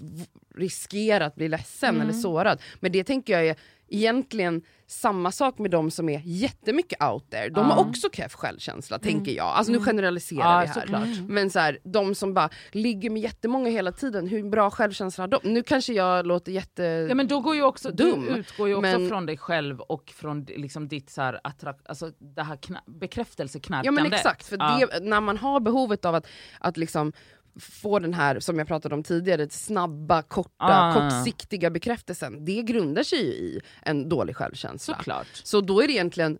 [0.55, 2.61] riskera att bli ledsen eller sårad.
[2.80, 3.57] Men det tänker jag är
[3.95, 7.49] egentligen samma sak med de som är jättemycket out there.
[7.49, 9.47] De har också keff självkänsla tänker jag.
[9.47, 10.74] Alltså nu generaliserar Ja, vi här.
[10.80, 11.09] såklart.
[11.28, 15.28] Men så här, de som bara ligger med jättemånga hela tiden, hur bra självkänsla har
[15.28, 15.40] de?
[15.45, 16.82] Nu kanske jag låter jätte...
[17.09, 19.80] Ja men då går ju också, Dum, du utgår ju också men- från dig själv
[19.80, 24.03] och från liksom ditt så här attrakt, alltså det här kna- Ja bekräftelseknarkandet.
[24.05, 24.86] men exakt, för Ja.
[24.93, 26.26] det, när man har behovet av att,
[26.61, 27.12] att liksom
[27.61, 30.94] få den här, som jag pratade om tidigare, snabba, korta, Ah.
[30.94, 32.44] kortsiktiga bekräftelsen.
[32.44, 34.94] Det grundar sig ju i en dålig självkänsla.
[34.96, 35.26] Såklart.
[35.44, 36.38] Så då är det egentligen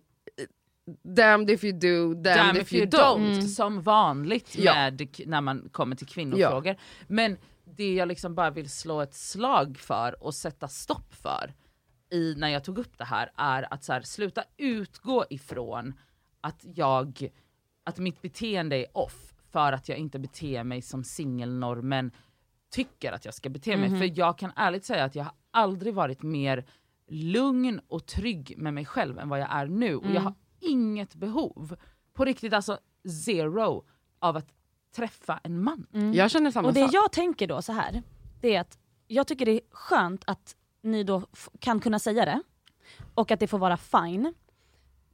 [1.03, 3.41] damned if you do, damned, Damn if, you don't.
[3.47, 4.73] Som vanligt Ja.
[4.73, 6.75] med, k- när man kommer till kvinnofrågor.
[7.07, 11.53] Men det jag liksom bara vill slå ett slag för och sätta stopp för
[12.11, 15.93] i, när jag tog upp det här är att så här, sluta utgå ifrån
[16.41, 17.29] att jag,
[17.83, 22.11] att mitt beteende är off för att jag inte beter mig som singelnormen
[22.71, 23.89] tycker att jag ska bete mig.
[23.99, 26.65] För jag kan ärligt säga att jag har aldrig varit mer
[27.07, 29.95] lugn och trygg med mig själv än vad jag är nu.
[29.95, 31.75] Och jag har inget behov,
[32.13, 32.77] på riktigt alltså
[33.25, 33.85] zero,
[34.19, 34.47] av att
[34.95, 35.87] träffa en man.
[36.13, 36.93] Jag känner samma Och det sak.
[36.93, 38.03] jag tänker då så här,
[38.41, 38.77] det är att
[39.07, 41.23] jag tycker det är skönt att ni då
[41.59, 42.41] kan kunna säga det
[43.13, 44.33] och att det får vara fine.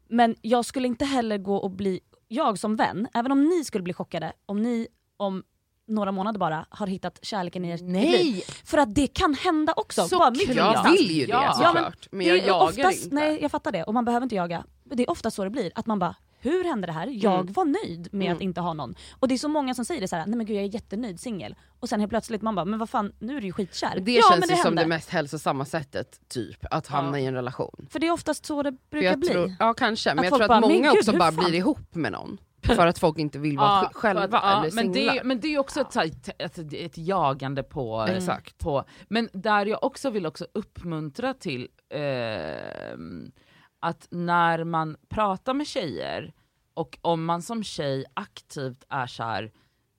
[0.08, 2.00] Men jag skulle inte heller gå och bli,
[2.32, 5.44] jag som vän, även om ni skulle bli chockade om ni om
[5.88, 7.90] några månader bara har hittat kärleken i ert liv.
[7.90, 8.44] Nej!
[8.66, 10.08] För att det kan hända också.
[10.08, 10.76] Så bara mycket klart.
[10.86, 11.54] Jag vill ju det Ja.
[11.54, 13.16] såklart, men, det jag jagar oftast, inte.
[13.16, 14.64] Nej jag fattar det, och man behöver inte jaga.
[14.84, 17.08] Men Det är ofta så det blir, att man bara hur hände det här?
[17.08, 17.54] Jag Mm.
[17.54, 18.96] var nöjd med att inte ha någon.
[19.20, 20.74] Och det är så många som säger det så här: nej men gud jag är
[20.74, 21.56] jättenöjd singel.
[21.80, 24.00] Och sen helt plötsligt man bara, men vad fan nu är du ju skitkär.
[24.00, 27.26] Det ja, känns men ju det som det mest hälsosamma sättet, typ, att hamna i
[27.26, 27.88] en relation.
[27.90, 29.30] För det är oftast så det brukar bli.
[29.30, 31.44] tror, ja kanske, men Att jag tror att bara, många gud, också bara fan?
[31.46, 32.38] blir ihop med någon.
[32.64, 35.14] För att folk inte vill vara Ja, själva att- ja, eller men, singlar.
[35.14, 38.58] det, men det är också ett, ett, ett, ett jagande på, Exakt.
[38.58, 38.84] på...
[39.08, 43.32] Men där jag också vill också uppmuntra till ehm,
[43.80, 46.34] att när man pratar med tjejer
[46.74, 49.52] och om man som tjej aktivt är så här,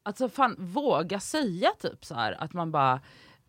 [0.03, 3.01] alltså fan våga säga typ så här att man bara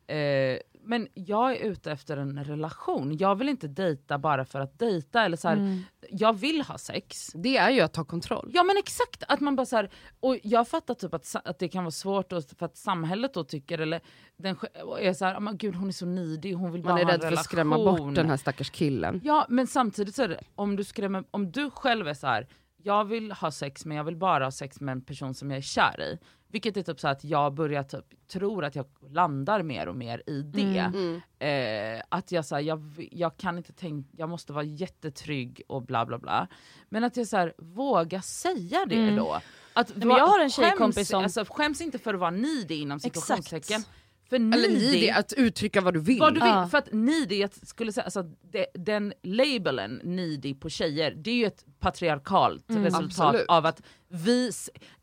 [0.08, 0.58] eh,
[0.92, 5.24] men jag är ute efter en relation, jag vill inte dejta bara för att dejta
[5.26, 5.80] eller så här, Mm.
[6.10, 7.32] jag vill ha sex.
[7.34, 8.50] Det är ju att ta kontroll.
[8.54, 9.90] Ja men exakt, att man bara så här,
[10.20, 13.44] och jag fattar typ att, att det kan vara svårt och för att samhället då
[13.44, 14.02] tycker, eller
[14.38, 14.56] den
[15.00, 17.12] är så här, oh, gud hon är så nidig, hon vill bara Man är ha
[17.12, 17.44] en rädd för att relation.
[17.44, 19.22] skrämma bort den här stackars killen.
[19.24, 22.48] Ja men samtidigt så är det, om du, skrämmer, om du själv är så här,
[22.84, 25.58] jag vill ha sex men jag vill bara ha sex med en person som jag
[25.58, 26.18] är kär i.
[26.48, 30.24] Vilket är typ så att jag börjar typ, tror att jag landar mer och mer
[30.28, 30.92] i det.
[30.94, 31.22] Mm.
[31.40, 35.82] Eh, att jag, så här, jag, jag kan inte tänka, jag måste vara jättetrygg och
[35.86, 36.48] bla bla bla.
[36.90, 39.16] Men att jag så här, våga säga det Mm.
[39.16, 39.40] då.
[39.74, 42.76] Att, men jag har en tjejkompis skäms, som- alltså, skäms inte för att vara needy
[42.76, 43.84] inom situationstecken.
[44.32, 46.20] För Eller needy, att uttrycka vad du vill.
[46.20, 46.68] vad du vill, Ja.
[46.72, 51.36] för att needy, jag skulle säga, alltså, det, den labelen needy på tjejer, det är
[51.36, 52.84] ju ett patriarkalt Mm.
[52.84, 53.46] resultat Absolut.
[53.48, 54.52] av att vi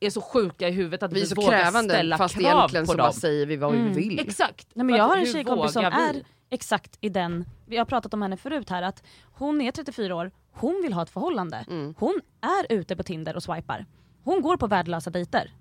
[0.01, 2.87] är så sjuka i huvudet att vi vi, så vågar krävande ställa fast krav egentligen
[2.87, 3.05] på så dem.
[3.05, 3.93] bara säger vi vad Mm.
[3.93, 4.19] vi vill.
[4.21, 4.67] Exakt.
[4.75, 5.89] Nej, men jag har en tjejkompis som vi?
[5.89, 9.03] är exakt i den, vi har pratat om henne förut här, att
[9.33, 11.65] hon är 34 år, hon vill ha ett förhållande.
[11.71, 11.95] Mm.
[11.99, 13.87] Hon är ute på Tinder och swipar.
[14.25, 15.53] Hon går på värdelösa dejter.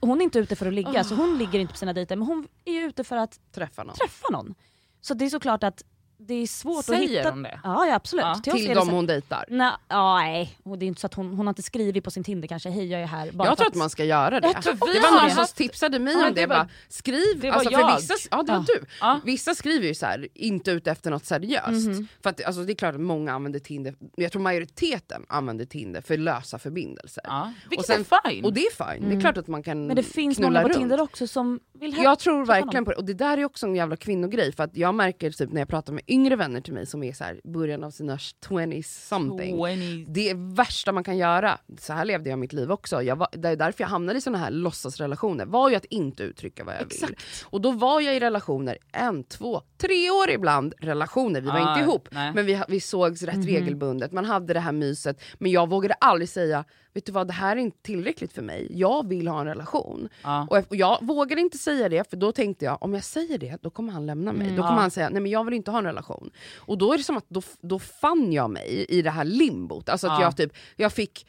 [0.00, 2.26] Hon är inte ute för att ligga, så hon ligger inte på sina dejter, men
[2.26, 3.94] hon är ute för att Träffa någon.
[3.94, 4.54] träffa någon.
[5.00, 5.82] Så det är såklart att
[6.20, 7.30] det är svårt att Säger hitta...
[7.30, 7.60] hon det?
[7.64, 8.24] Ja, ja absolut.
[8.24, 8.40] Ja.
[8.42, 9.44] Till Till dem så- hon dejtar.
[9.48, 10.58] Nej, ja, nej.
[10.62, 12.70] Och det är inte så att hon, hon har inte skrivit på sin Tinder kanske,
[12.70, 13.32] hej jag är här.
[13.32, 14.46] Bara Jag tror att man ska göra det.
[14.46, 16.40] Jag tror det var någon som tipsade mig Ja, om det.
[16.40, 17.90] det var- bara, skriv, det var alltså, jag.
[17.90, 18.64] för vissa, ja, det var Ja.
[18.80, 18.86] du.
[19.00, 19.20] Ja.
[19.24, 21.88] Vissa skriver ju så här, inte ute efter något seriöst.
[21.88, 22.08] Mhm.
[22.22, 26.00] För att, alltså, det är klart att många använder Tinder, jag tror majoriteten använder Tinder
[26.00, 27.22] för lösa förbindelser.
[27.26, 27.52] Ja.
[27.70, 28.44] Vilket sen- är fine.
[28.44, 30.62] Och det är fine, det är klart att man kan Men det finns knulla många
[30.62, 30.78] på runt.
[30.78, 33.74] Tinder också som vill Jag tror verkligen på det, och det där är också en
[33.76, 36.86] jävla kvinnogrej för att jag märker typ när jag pratar med yngre vänner till mig
[36.86, 39.56] som är så här, början av sina 20 something.
[39.56, 40.04] 20.
[40.08, 41.58] Det är värsta man kan göra.
[41.80, 43.02] Så här levde jag mitt liv också.
[43.02, 45.46] Jag var, det är därför jag hamnade i såna här låtsasrelationer.
[45.46, 46.88] var ju att inte uttrycka vad jag vill.
[46.92, 47.44] Exakt.
[47.44, 51.40] Och då var jag i relationer, en, två, tre år ibland relationer.
[51.40, 52.32] Vi var Ah, inte ihop nej.
[52.34, 53.46] men vi, vi sågs rätt Mhm.
[53.46, 54.12] regelbundet.
[54.12, 55.20] Man hade det här myset.
[55.38, 56.64] Men jag vågade aldrig säga,
[56.98, 58.66] vet du vad det här är inte tillräckligt för mig.
[58.70, 60.08] Jag vill ha en relation.
[60.22, 60.46] Ja.
[60.50, 63.58] Och och jag vågade inte säga det för då tänkte jag om jag säger det
[63.62, 64.46] då kommer han lämna mig.
[64.46, 64.56] Mm.
[64.56, 64.80] Då kommer Ja.
[64.80, 66.30] han säga nej men jag vill inte ha en relation.
[66.56, 69.88] Och då är det som att då, då fann jag mig i det här limbot.
[69.88, 70.22] Alltså att Ja.
[70.22, 71.26] jag, typ, jag fick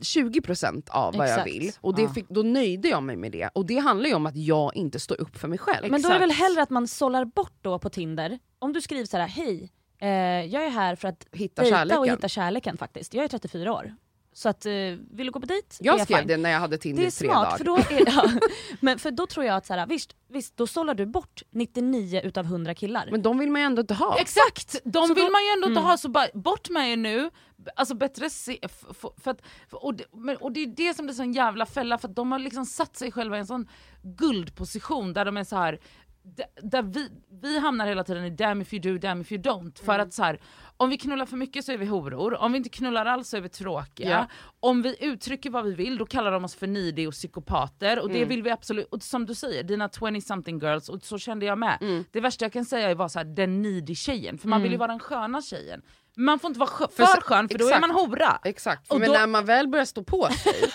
[0.00, 1.46] 20% av vad jag Exakt.
[1.46, 3.48] vill och det fick, då nöjde jag mig med det.
[3.54, 5.90] Och det handlar ju om att jag inte står upp för mig själv.
[5.90, 8.80] Men då är det väl hellre att man sållar bort då på Tinder, om du
[8.80, 10.08] skriver så här: hej, eh,
[10.54, 11.98] jag är här för att Hitta dejta kärleken.
[11.98, 13.14] och hitta kärleken faktiskt.
[13.14, 13.94] Jag är 34 år.
[14.32, 14.72] Så att, eh,
[15.10, 15.66] vill du gå på dejt?
[15.80, 17.56] jag skrev det när jag hade Tinder Det i är tre smart, dagar.
[17.58, 18.30] för då, är, ja,
[18.80, 22.20] men för då tror jag att så här, visst, visst, då sållar du bort 99
[22.24, 23.08] utav 100 killar.
[23.10, 24.18] Men de vill man ju ändå inte ha.
[24.20, 24.76] Exakt!
[24.84, 25.90] De Så vill då- man ju ändå inte Mm.
[25.90, 27.30] ha, så bara bort med er nu.
[27.76, 30.94] Alltså bättre se, f- f- för att, för, och, det, men, och det är det
[30.94, 33.46] som blir sån jävla fälla, för att de har liksom satt sig själva i en
[33.46, 33.68] sån
[34.02, 35.78] guldposition där de är så här.
[36.62, 37.10] Där vi,
[37.42, 39.84] vi hamnar hela tiden i damn if you do, damn if you don't.
[39.84, 40.40] För att så här,
[40.76, 43.36] om vi knullar för mycket så är vi horor, om vi inte knullar alls så
[43.36, 44.08] är vi tråkiga.
[44.10, 44.26] Ja.
[44.60, 48.08] Om vi uttrycker vad vi vill då kallar de oss för needy och psykopater och
[48.08, 48.28] det Mm.
[48.28, 51.58] vill vi absolut, och som du säger, dina 20 something girls, och så kände jag
[51.58, 51.78] med.
[51.80, 52.04] Mm.
[52.10, 54.62] Det värsta jag kan säga är att vara så här, den needy tjejen, för man
[54.62, 55.82] vill ju vara den sköna tjejen.
[56.20, 58.38] Man får inte vara för, För skön för då är man hora.
[58.44, 60.52] Exakt, Och men då- när man väl börjar stå på sig.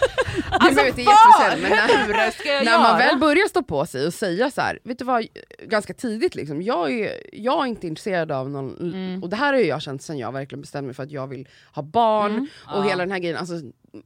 [0.51, 2.97] Alltså, vet, det är men när, ska jag när man göra?
[2.97, 5.25] väl börjar stå på sig och säga så här, vet du vad,
[5.67, 9.23] ganska tidigt liksom, jag är, jag är inte intresserad av någon, Mm.
[9.23, 11.47] och det här har jag känt sen jag verkligen bestämde mig för att jag vill
[11.73, 12.47] ha barn Mm.
[12.67, 12.81] och Ja.
[12.89, 13.37] hela den här grejen.
[13.37, 13.53] Alltså,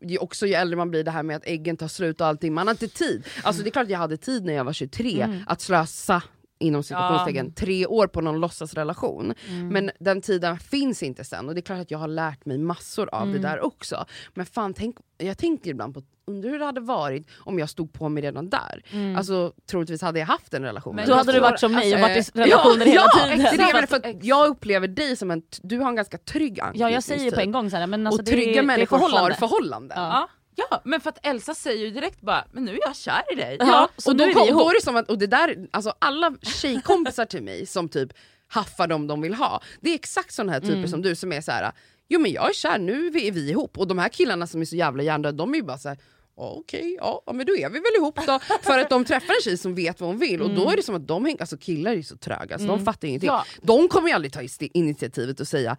[0.01, 2.53] ju- också ju äldre man blir, det här med att äggen tar slut och allting,
[2.53, 3.23] man har inte tid.
[3.43, 5.39] Alltså det är klart att jag hade tid när jag var 23 Mm.
[5.47, 6.21] att slösa
[6.59, 9.33] inom situationstecken tre år på någon låtsasrelation.
[9.49, 9.67] Mm.
[9.67, 12.57] Men den tiden finns inte sen och det är klart att jag har lärt mig
[12.57, 13.33] massor av Mm.
[13.41, 14.05] det där också.
[14.33, 16.01] Men fan, tänk, jag tänkte ibland på
[16.31, 18.81] undrar hur det hade varit om jag stod på mig redan där.
[18.91, 19.15] Mm.
[19.15, 20.95] Alltså troligtvis hade jag haft en relation.
[20.95, 23.19] Men då hade du varit som mig och varit i eh, relationer ja, hela ja,
[23.25, 23.45] tiden.
[23.55, 23.81] exakt.
[23.81, 27.03] Det för att jag upplever dig som en, du har en ganska trygg Ja jag
[27.03, 27.39] säger på anknytningstid.
[27.47, 29.33] en gång så här, men alltså och det, trygga det människor förhållande.
[29.33, 29.97] har förhållanden.
[30.01, 30.29] Ja.
[30.69, 30.81] Ja.
[30.85, 33.57] men för att Elsa säger ju direkt bara, men nu är jag kär i dig.
[33.59, 36.35] Ja, och då, är kom, då är det som att, och det där, alltså alla
[36.41, 38.13] tjejkompisar till mig som typ
[38.47, 40.87] haffar dem de vill ha, det är exakt sådana här typer Mm.
[40.87, 41.71] som du som är så här.
[42.07, 43.77] jo men jag är kär, nu är vi, ihop.
[43.77, 45.97] Och de här killarna som är så jävla hjärndöda, de är ju bara så här.
[46.37, 48.39] "Ja, Okej, ja ja, men då är vi väl ihop då.
[48.61, 50.83] För att de träffar en tjej som vet vad hon vill och då är det
[50.83, 53.27] som att de hänger, alltså killar är så tröga så de fattar ingenting.
[53.27, 53.45] Ja.
[53.61, 54.41] De kommer ju aldrig ta
[54.73, 55.77] initiativet och säga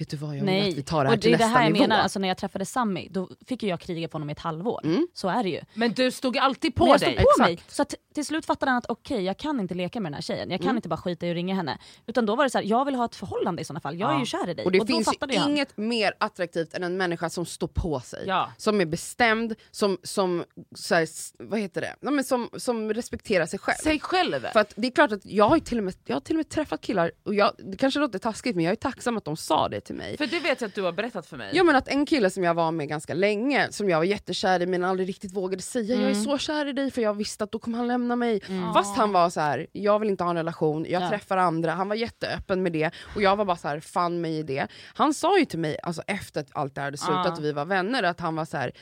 [0.00, 1.44] Vet du vad, jag vill att vi tar det här och till det är det
[1.44, 1.84] nästa här jag nivå.
[1.84, 4.38] menar, alltså när jag träffade Sammy, då fick ju jag kriga på honom i ett
[4.38, 4.80] halvår.
[4.84, 5.06] Mm.
[5.14, 5.60] Så är det ju.
[5.74, 7.16] Men du stod alltid Men på jag stod dig.
[7.24, 7.48] på Exakt.
[7.48, 10.14] mig, så att till slut fattade han att okej, jag kan inte leka med den
[10.14, 10.50] här tjejen.
[10.50, 10.76] Jag kan Mm.
[10.76, 11.78] inte bara skita i att ringa henne.
[12.06, 13.98] Utan då var det så här, jag vill ha ett förhållande i sådana fall.
[13.98, 14.20] Jag är Ja.
[14.20, 14.64] ju kär i dig.
[14.64, 15.50] Och det då finns fattade ju jag.
[15.50, 18.24] inget mer attraktivt än en människa som står på sig.
[18.26, 18.52] Ja.
[18.56, 20.44] Som är bestämd, som, som,
[20.74, 21.96] så här, vad heter det?
[22.00, 23.76] Ja, men som, som respekterar sig själv.
[23.76, 24.46] Sig själv.
[24.52, 26.38] För att det är klart att jag har, till och med, jag har till och
[26.38, 29.36] med träffat killar, och jag, det kanske låter taskigt men jag är tacksam att de
[29.36, 30.16] sa det till mig.
[30.16, 31.50] För det vet jag att du har berättat för mig.
[31.52, 34.62] Ja men att en kille som jag var med ganska länge, som jag var jättekär
[34.62, 36.24] i men aldrig riktigt vågade säga jag är Mm.
[36.24, 38.40] så kär i dig för jag visste att då kommer han lämna mig.
[38.48, 38.72] Mm.
[38.72, 41.08] Fast han var så här: jag vill inte ha en relation, jag Ja.
[41.08, 44.38] träffar andra, han var jätteöppen med det och jag var bara så här, fann mig
[44.38, 44.66] i det.
[44.94, 47.52] Han sa ju till mig alltså, efter att allt det här hade slutat och vi
[47.52, 48.72] var vänner att han var så här.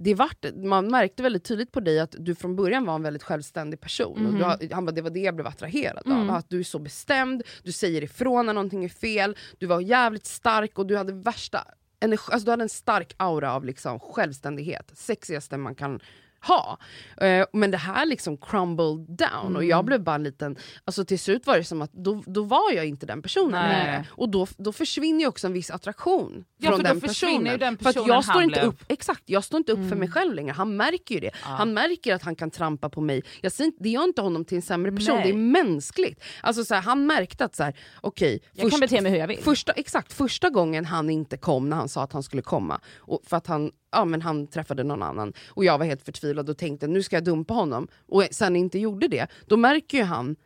[0.00, 3.22] Det vart, man märkte väldigt tydligt på dig att du från början var en väldigt
[3.22, 4.26] självständig person.
[4.26, 6.30] Och du, har- han bara, det var det jag blev attraherad Mm.
[6.30, 6.36] av.
[6.36, 10.26] Att du är så bestämd, du säger ifrån när någonting är fel, du var jävligt
[10.26, 11.64] stark och du hade värsta
[12.00, 14.90] energi, alltså du hade en stark aura av liksom självständighet.
[14.94, 16.00] Sexigaste man kan
[16.46, 16.78] ha.
[17.26, 19.68] Eh, men det här liksom crumbled down och Mm.
[19.68, 22.72] jag blev bara en liten, alltså till slut var det som att då, då var
[22.72, 23.84] jag inte den personen Nej.
[23.86, 24.04] längre.
[24.10, 27.58] Och då, då försvinner ju också en viss attraktion Ja, från för den personen.
[27.58, 28.64] den för personen jag står inte blev.
[28.68, 31.30] upp, exakt, jag står inte upp för mig själv längre, han märker ju det.
[31.34, 33.22] Han märker att han kan trampa på mig.
[33.40, 35.24] Jag säger inte, det gör inte honom till en sämre person, Nej.
[35.24, 36.22] det är mänskligt.
[36.42, 39.18] Alltså så här, han märkte att så här, okej, Jag kan först- bete mig hur
[39.18, 39.38] jag vill.
[39.38, 43.20] Första, exakt, första gången han inte kom när han sa att han skulle komma, och
[43.26, 46.58] för att han, ja, men han träffade någon annan och jag var helt förtvivlad och
[46.58, 50.36] tänkte nu ska jag dumpa honom och sen inte gjorde det, då märker ju han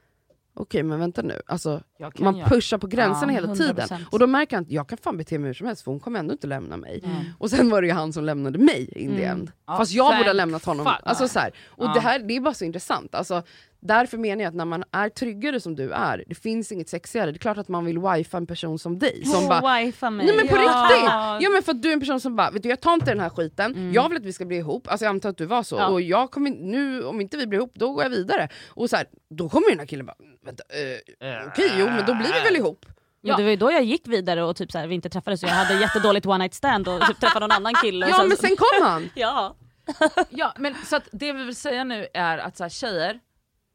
[0.55, 3.77] Okej men vänta nu, alltså, Jag man göra- pushar på gränserna Ja, hela tiden.
[3.77, 4.05] 100%.
[4.11, 6.01] Och då märker han att jag kan fan bete mig hur som helst för hon
[6.01, 7.01] kommer ändå inte lämna mig.
[7.05, 7.17] Mm.
[7.39, 9.53] Och sen var det ju han som lämnade mig in the end.
[9.73, 10.89] Ja, Fast jag borde ha lämnat honom.
[11.03, 11.53] Alltså, så här.
[11.69, 11.93] Och Ja.
[11.95, 13.15] det här det är bara så intressant.
[13.15, 13.43] Alltså,
[13.81, 17.31] därför menar jag att när man är tryggare som du är, det finns inget sexigare.
[17.31, 19.25] Det är klart att man vill wifa en person som dig.
[19.25, 20.27] Som bara, Åh, wifea mig.
[20.27, 20.61] Nej men på Ja.
[20.63, 21.11] riktigt!
[21.45, 23.07] Ja men för att du är en person som bara, vet du jag tar inte
[23.07, 25.47] den här skiten, jag vill att vi ska bli ihop, alltså jag antar att du
[25.47, 25.87] var så, Ja.
[25.87, 28.49] och jag kommer, nu om inte vi blir ihop då går jag vidare.
[28.69, 32.15] Och så här, då kommer den här killen bara, vänta, eh, okej jo men då
[32.15, 32.87] blir vi väl ihop.
[33.25, 33.37] Ja.
[33.37, 35.49] Det var ju då jag gick vidare och typ så här, vi inte träffades jag
[35.51, 38.09] hade jättedåligt one night stand och typ träffade någon annan kille.
[38.09, 39.11] Ja men sen kom han!
[39.15, 39.57] Ja.
[40.31, 43.21] Ja, men så att det vi vill säga nu är att så här, tjejer,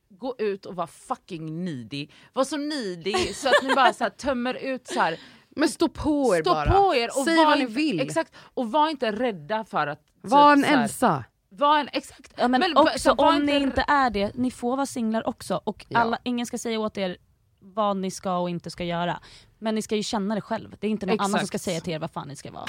[0.09, 2.07] gå ut och var fucking needy.
[2.33, 5.19] Var så needy så att ni bara så här, tömmer ut så här.
[5.49, 6.71] Men stå på er Stå bara.
[6.71, 7.99] på er och Säg var vad ni inte, vill.
[7.99, 10.01] Exakt, och var inte rädda för att...
[10.21, 11.23] Var en typ så här- Elsa.
[11.49, 12.33] Var en, exakt.
[12.37, 14.85] Ja, men, Men också så var om ni inte- inte är det, ni får vara
[14.85, 15.99] singlar också och Ja.
[15.99, 17.17] alla, ingen ska säga åt er
[17.59, 19.19] vad ni ska och inte ska göra.
[19.59, 21.47] Men ni ska ju känna det själv, det är inte någon annan som Exakt.
[21.47, 22.65] ska säga till er vad fan ni ska vara.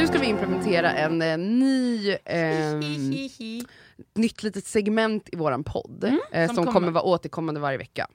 [0.00, 2.80] Nu ska vi implementera en eh, ny, ehm,
[4.14, 6.72] nytt litet segment i våran podd eh, som, som kommer...
[6.72, 8.06] kommer- vara återkommande varje vecka.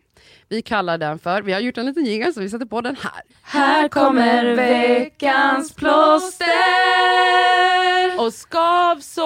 [0.50, 2.96] Vi kallar den för, vi har gjort en liten jingel så vi sätter på den
[3.02, 3.22] här.
[3.42, 6.46] Här kommer veckans plåster!
[8.18, 9.26] Och skavsår!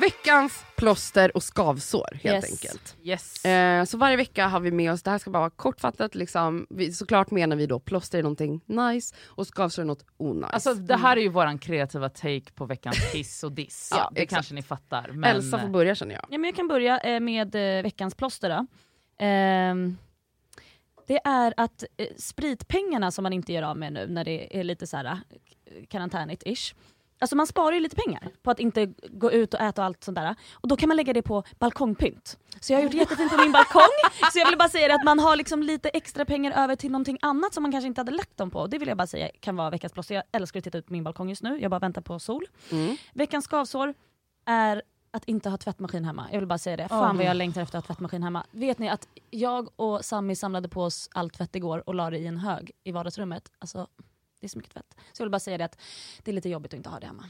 [0.00, 2.50] Veckans plåster och skavsår helt Yes.
[2.50, 2.96] enkelt.
[3.02, 3.44] Yes.
[3.44, 6.66] Eh, så varje vecka har vi med oss, det här ska bara vara kortfattat, liksom,
[6.70, 10.46] vi, såklart menar vi då plåster är någonting nice och skavsår är något onice.
[10.52, 13.90] Alltså det här är ju våran kreativa take på veckans hiss och diss.
[13.94, 14.36] Ja, det exakt.
[14.36, 15.08] kanske ni fattar.
[15.12, 16.24] Men, Elsa får börja känner jag.
[16.30, 18.66] Ja, men jag kan börja eh, med eh, veckans plåster då.
[19.24, 19.96] Ehm,
[21.06, 24.64] det är att eh, spritpengarna som man inte gör av med nu när det är
[24.64, 25.18] lite så här eh,
[25.88, 26.74] karantänigt-ish.
[27.18, 30.04] Alltså man sparar ju lite pengar på att inte gå ut och äta och allt
[30.04, 30.34] sånt där.
[30.52, 32.38] Och då kan man lägga det på balkongpynt.
[32.60, 33.82] Så jag har gjort jättefint på min balkong.
[34.32, 37.18] Så jag vill bara säga att man har liksom lite extra pengar över till någonting
[37.22, 38.66] annat som man kanske inte hade lagt dem på.
[38.66, 40.14] Det vill jag bara säga kan vara veckans plåster.
[40.14, 41.58] Jag älskar att titta ut på min balkong just nu.
[41.60, 42.46] Jag bara väntar på sol.
[42.72, 42.96] Mm.
[43.14, 43.94] Veckans skavsår
[44.46, 46.26] är att inte ha tvättmaskin hemma.
[46.32, 46.88] Jag vill bara säga det.
[46.88, 48.46] Fan vad jag längtar efter att ha tvättmaskin hemma.
[48.50, 52.18] Vet ni att jag och Sami samlade på oss all tvätt igår och la det
[52.18, 53.52] i en hög i vardagsrummet.
[53.58, 53.86] Alltså,
[54.46, 54.94] det är så mycket tvätt.
[55.12, 55.78] Så jag vill bara säga det att
[56.22, 57.24] det är lite jobbigt att inte ha det hemma.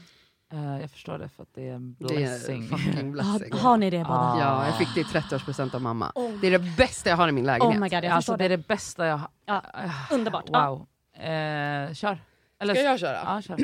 [0.53, 2.67] Eh, jag förstår det för att det är en Det är blessing.
[2.67, 3.51] fucking blessing.
[3.53, 4.09] Har, har ni det båda?
[4.09, 4.39] Ja.
[4.39, 6.11] Ja, jag fick det i 30-årspresent av mamma.
[6.41, 7.75] Det är det bästa jag har i min lägenhet.
[7.77, 8.57] Oh my god, jag Alltså förstår det är det.
[8.57, 9.29] det bästa jag har.
[9.45, 9.63] Ja,
[10.11, 10.45] underbart.
[10.51, 10.69] Ja.
[10.69, 10.87] Wow.
[11.23, 12.21] Eh, kör.
[12.59, 13.21] Eller, Ska jag köra?
[13.25, 13.57] Ja, kör.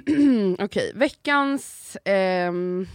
[0.66, 2.88] Okej, veckans ehm,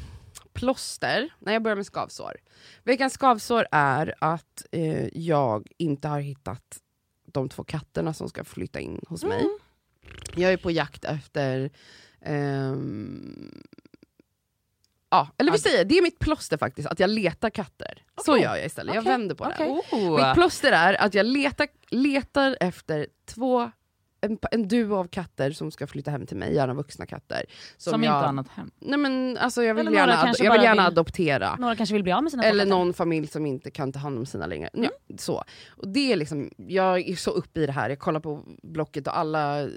[0.52, 2.36] plåster, när jag börjar med skavsår.
[2.84, 6.78] Veckans skavsår är att eh, jag inte har hittat
[7.32, 9.44] de två katterna som ska flytta in hos mig.
[10.34, 11.70] Jag är på jakt efter
[12.22, 13.62] ehm,
[15.10, 18.02] Ja, eller vi säger, det är mitt plåster faktiskt, att jag letar katter.
[18.24, 18.42] Så Okej.
[18.44, 19.12] gör jag istället, jag Okej.
[19.12, 19.54] vänder på det.
[19.54, 19.82] Okej.
[19.92, 20.26] Oh.
[20.26, 23.70] Mitt plåster är att jag letar, letar efter två,
[24.20, 27.44] en, en duo av katter som ska flytta hem till mig, gärna vuxna katter.
[27.76, 28.70] Som, jag, inte har annat hem.
[28.78, 31.56] Nej men alltså jag vill Eller gärna, ad- jag vill gärna vill- adoptera.
[31.56, 34.18] Några kanske vill bli av med sina Eller någon familj som inte kan ta hand
[34.18, 34.70] om sina längre.
[34.72, 35.44] Ja, så.
[35.68, 39.06] Och det är liksom, jag är så uppe i det här, jag kollar på Blocket
[39.06, 39.68] och alla eh,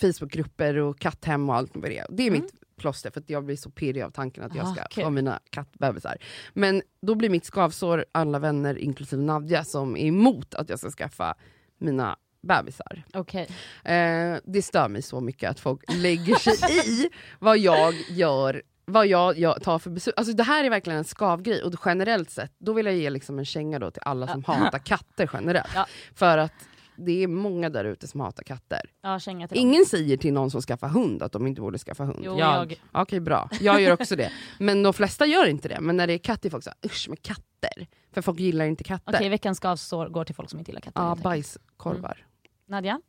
[0.00, 2.06] Facebookgrupper och katthem och allt vad det är.
[2.10, 4.84] Det är mitt plåster för jag blir så pirrig av tanken att jag Ah, ska
[4.90, 5.02] kul.
[5.04, 6.16] ha mina kattbebisar.
[6.54, 10.90] Men då blir mitt skavsår alla vänner inklusive Nadja som är emot att jag ska
[10.90, 11.34] skaffa
[11.78, 13.02] mina bebisar.
[13.14, 13.48] Okej.
[13.84, 19.06] Eh, det stör mig så mycket att folk lägger sig i vad jag gör vad
[19.06, 20.14] jag, jag tar för beslut.
[20.18, 23.38] Alltså det här är verkligen en skavgrej och generellt sett, då vill jag ge liksom
[23.38, 25.70] en känga då till alla som hatar katter generellt.
[25.74, 25.86] Ja.
[26.14, 26.52] För att
[26.96, 28.80] det är många där ute som hatar katter.
[29.02, 29.68] Ja, känga till dem.
[29.68, 32.20] Ingen säger till någon som skaffar hund att de inte borde skaffa hund.
[32.22, 32.72] Jo, Jag.
[32.72, 33.02] jag.
[33.02, 34.32] Okej bra, jag gör också det.
[34.58, 35.80] Men de flesta gör inte det.
[35.80, 37.86] Men när det är katt är folk såhär, usch med katter.
[38.12, 39.14] För folk gillar inte katter.
[39.14, 41.00] Okej, veckans skavsår går till folk som inte gillar katter.
[41.00, 42.24] Ja, helt enkelt.
[42.70, 43.00] Nadja?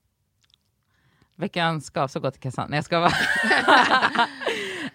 [1.35, 2.69] Veckans skavsår går till kassan.
[2.69, 3.11] Nej jag ska bara.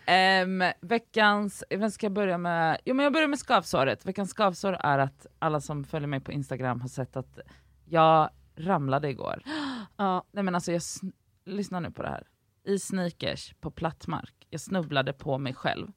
[0.09, 2.79] Ehm, veckans, vem ska jag börja med?
[2.85, 4.07] Jo men jag börjar med skavsåret.
[4.07, 7.39] Veckans skavsår är att alla som följer mig på Instagram har sett att
[7.85, 9.43] jag ramlade igår.
[9.97, 10.25] Ja.
[10.33, 11.12] Nej men alltså jag, sn-
[11.45, 12.27] lyssna nu på det här.
[12.64, 14.47] I sneakers på platt mark.
[14.51, 15.93] Jag snubblade på mig själv.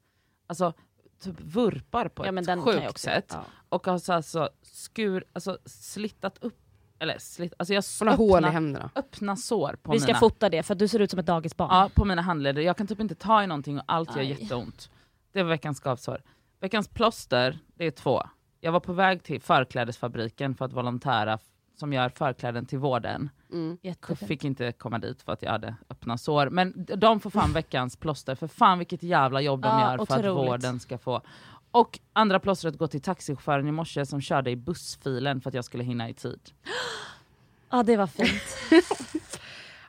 [0.46, 0.72] Alltså
[1.20, 3.30] typ vurpar på ja, ett sjukt sätt.
[3.32, 3.44] Ja.
[3.68, 6.59] Och har så alltså skur, alltså slittat upp,
[7.00, 8.90] eller slitt, alltså jag Hon har hål i öppna, händerna.
[8.94, 11.26] öppna sår på Vi ska mina fota det för att du ser ut som ett
[11.26, 11.68] dagisbarn.
[11.72, 12.62] Ja, på mina handleder.
[12.62, 14.28] Jag kan typ inte ta i någonting och allt gör Aj.
[14.30, 14.90] jätteont.
[15.32, 16.22] Det var veckans skavsår.
[16.60, 18.22] Veckans plåster, det är två.
[18.60, 21.38] Jag var på väg till förklädesfabriken för att volontära
[21.78, 23.30] som gör förkläden till vården.
[23.52, 23.78] Mm.
[23.82, 24.28] Jättefint.
[24.28, 26.50] Fick inte komma dit för att jag hade öppna sår.
[26.50, 30.14] Men de får fan veckans plåster, för fan vilket jävla jobb de Ja, gör för
[30.14, 30.48] att otroligt.
[30.50, 31.22] vården ska få.
[31.70, 35.64] Och andra plåstret går till taxichauffören i morse som körde i bussfilen för att jag
[35.64, 36.40] skulle hinna i tid.
[37.72, 38.56] Ja, det var fint.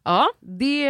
[0.03, 0.87] Ja, det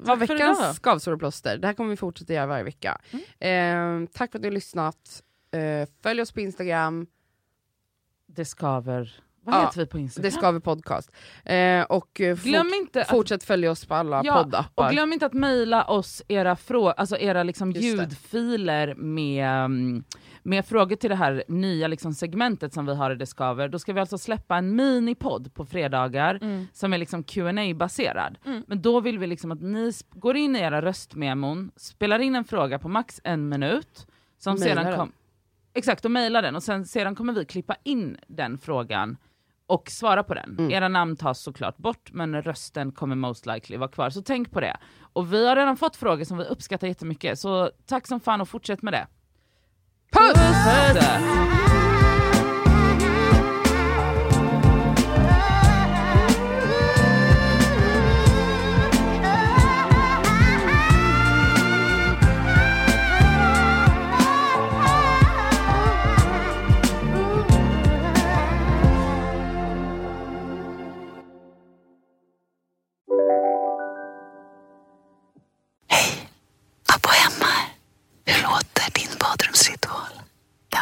[0.00, 1.58] var Tack veckans skavsår och plåster.
[1.58, 3.00] Det här kommer vi fortsätta göra varje vecka.
[3.10, 4.02] Mm.
[4.04, 5.22] Eh, tack för att du har lyssnat.
[5.50, 7.06] Eh, följ oss på Instagram,
[8.26, 9.20] Det skaver.
[9.42, 10.22] Vad Ja, heter vi på Instagram?
[10.30, 11.12] det ska vi podcast.
[11.44, 14.84] Eh, och eh, fort, Glöm inte att fortsätt följa oss på alla Ja, poddappar.
[14.86, 18.02] Och glöm inte att mejla oss era, frå- alltså era liksom Just det.
[18.02, 20.04] ljudfiler med, mm,
[20.42, 23.68] med frågor till det här nya liksom segmentet som vi har i Discover.
[23.68, 26.66] Då ska vi alltså släppa en minipodd på fredagar Mm.
[26.72, 28.62] som är liksom qa baserad Mm.
[28.66, 32.44] Men då vill vi liksom att ni går in i era röstmemon, spelar in en
[32.44, 34.06] fråga på max en minut,
[34.38, 35.12] som Mailar sedan kom,
[35.74, 39.16] Exakt, och mejla den och sen, sedan kommer vi klippa in den frågan
[39.70, 40.56] och svara på den.
[40.58, 40.70] Mm.
[40.70, 44.60] Era namn tas såklart bort men rösten kommer most likely vara kvar, så tänk på
[44.60, 44.76] det.
[45.12, 48.48] Och vi har redan fått frågor som vi uppskattar jättemycket, så tack som fan och
[48.48, 49.06] fortsätt med det.
[50.12, 50.34] Puss!
[50.92, 51.69] Puss!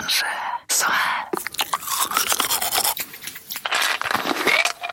[0.09, 0.27] Kanske
[0.69, 1.25] så här.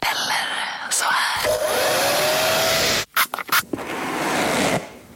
[0.02, 1.52] Eller så här.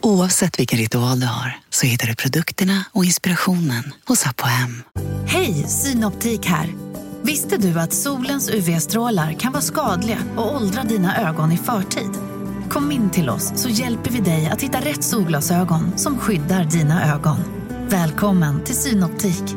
[0.00, 4.82] Oavsett vilken ritual du har så hittar du produkterna och inspirationen hos Apohem.
[5.26, 6.74] Hej, Synoptik här.
[7.22, 12.10] Visste du att solens UV-strålar kan vara skadliga och åldra dina ögon i förtid?
[12.70, 17.14] Kom in till oss så hjälper vi dig att hitta rätt solglasögon som skyddar dina
[17.14, 17.38] ögon.
[17.88, 19.56] Välkommen till Synoptik.